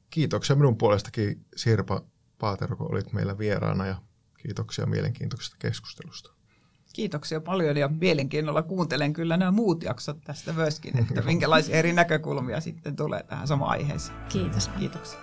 Kiitoksia 0.10 0.56
minun 0.56 0.78
puolestakin 0.78 1.46
Sirpa 1.56 2.04
Paatero, 2.40 2.76
kun 2.76 2.92
olit 2.92 3.14
meillä 3.14 3.38
vieraana 3.38 3.86
ja 3.86 4.02
kiitoksia 4.38 4.86
mielenkiintoisesta 4.86 5.56
keskustelusta. 5.60 6.39
Kiitoksia 6.94 7.42
paljon 7.42 7.78
ja 7.78 7.88
mielenkiinnolla 7.88 8.62
kuuntelen 8.62 9.14
kyllä 9.14 9.38
nämä 9.38 9.52
muut 9.52 9.84
jaksot 9.84 10.18
tästä 10.24 10.54
myöskin, 10.54 11.00
että 11.00 11.22
minkälaisia 11.22 11.76
eri 11.76 11.94
näkökulmia 11.94 12.62
sitten 12.62 12.96
tulee 12.96 13.24
tähän 13.24 13.48
samaan 13.48 13.72
aiheeseen. 13.72 14.18
Kiitos. 14.30 14.68
Kiitoksia. 14.68 15.20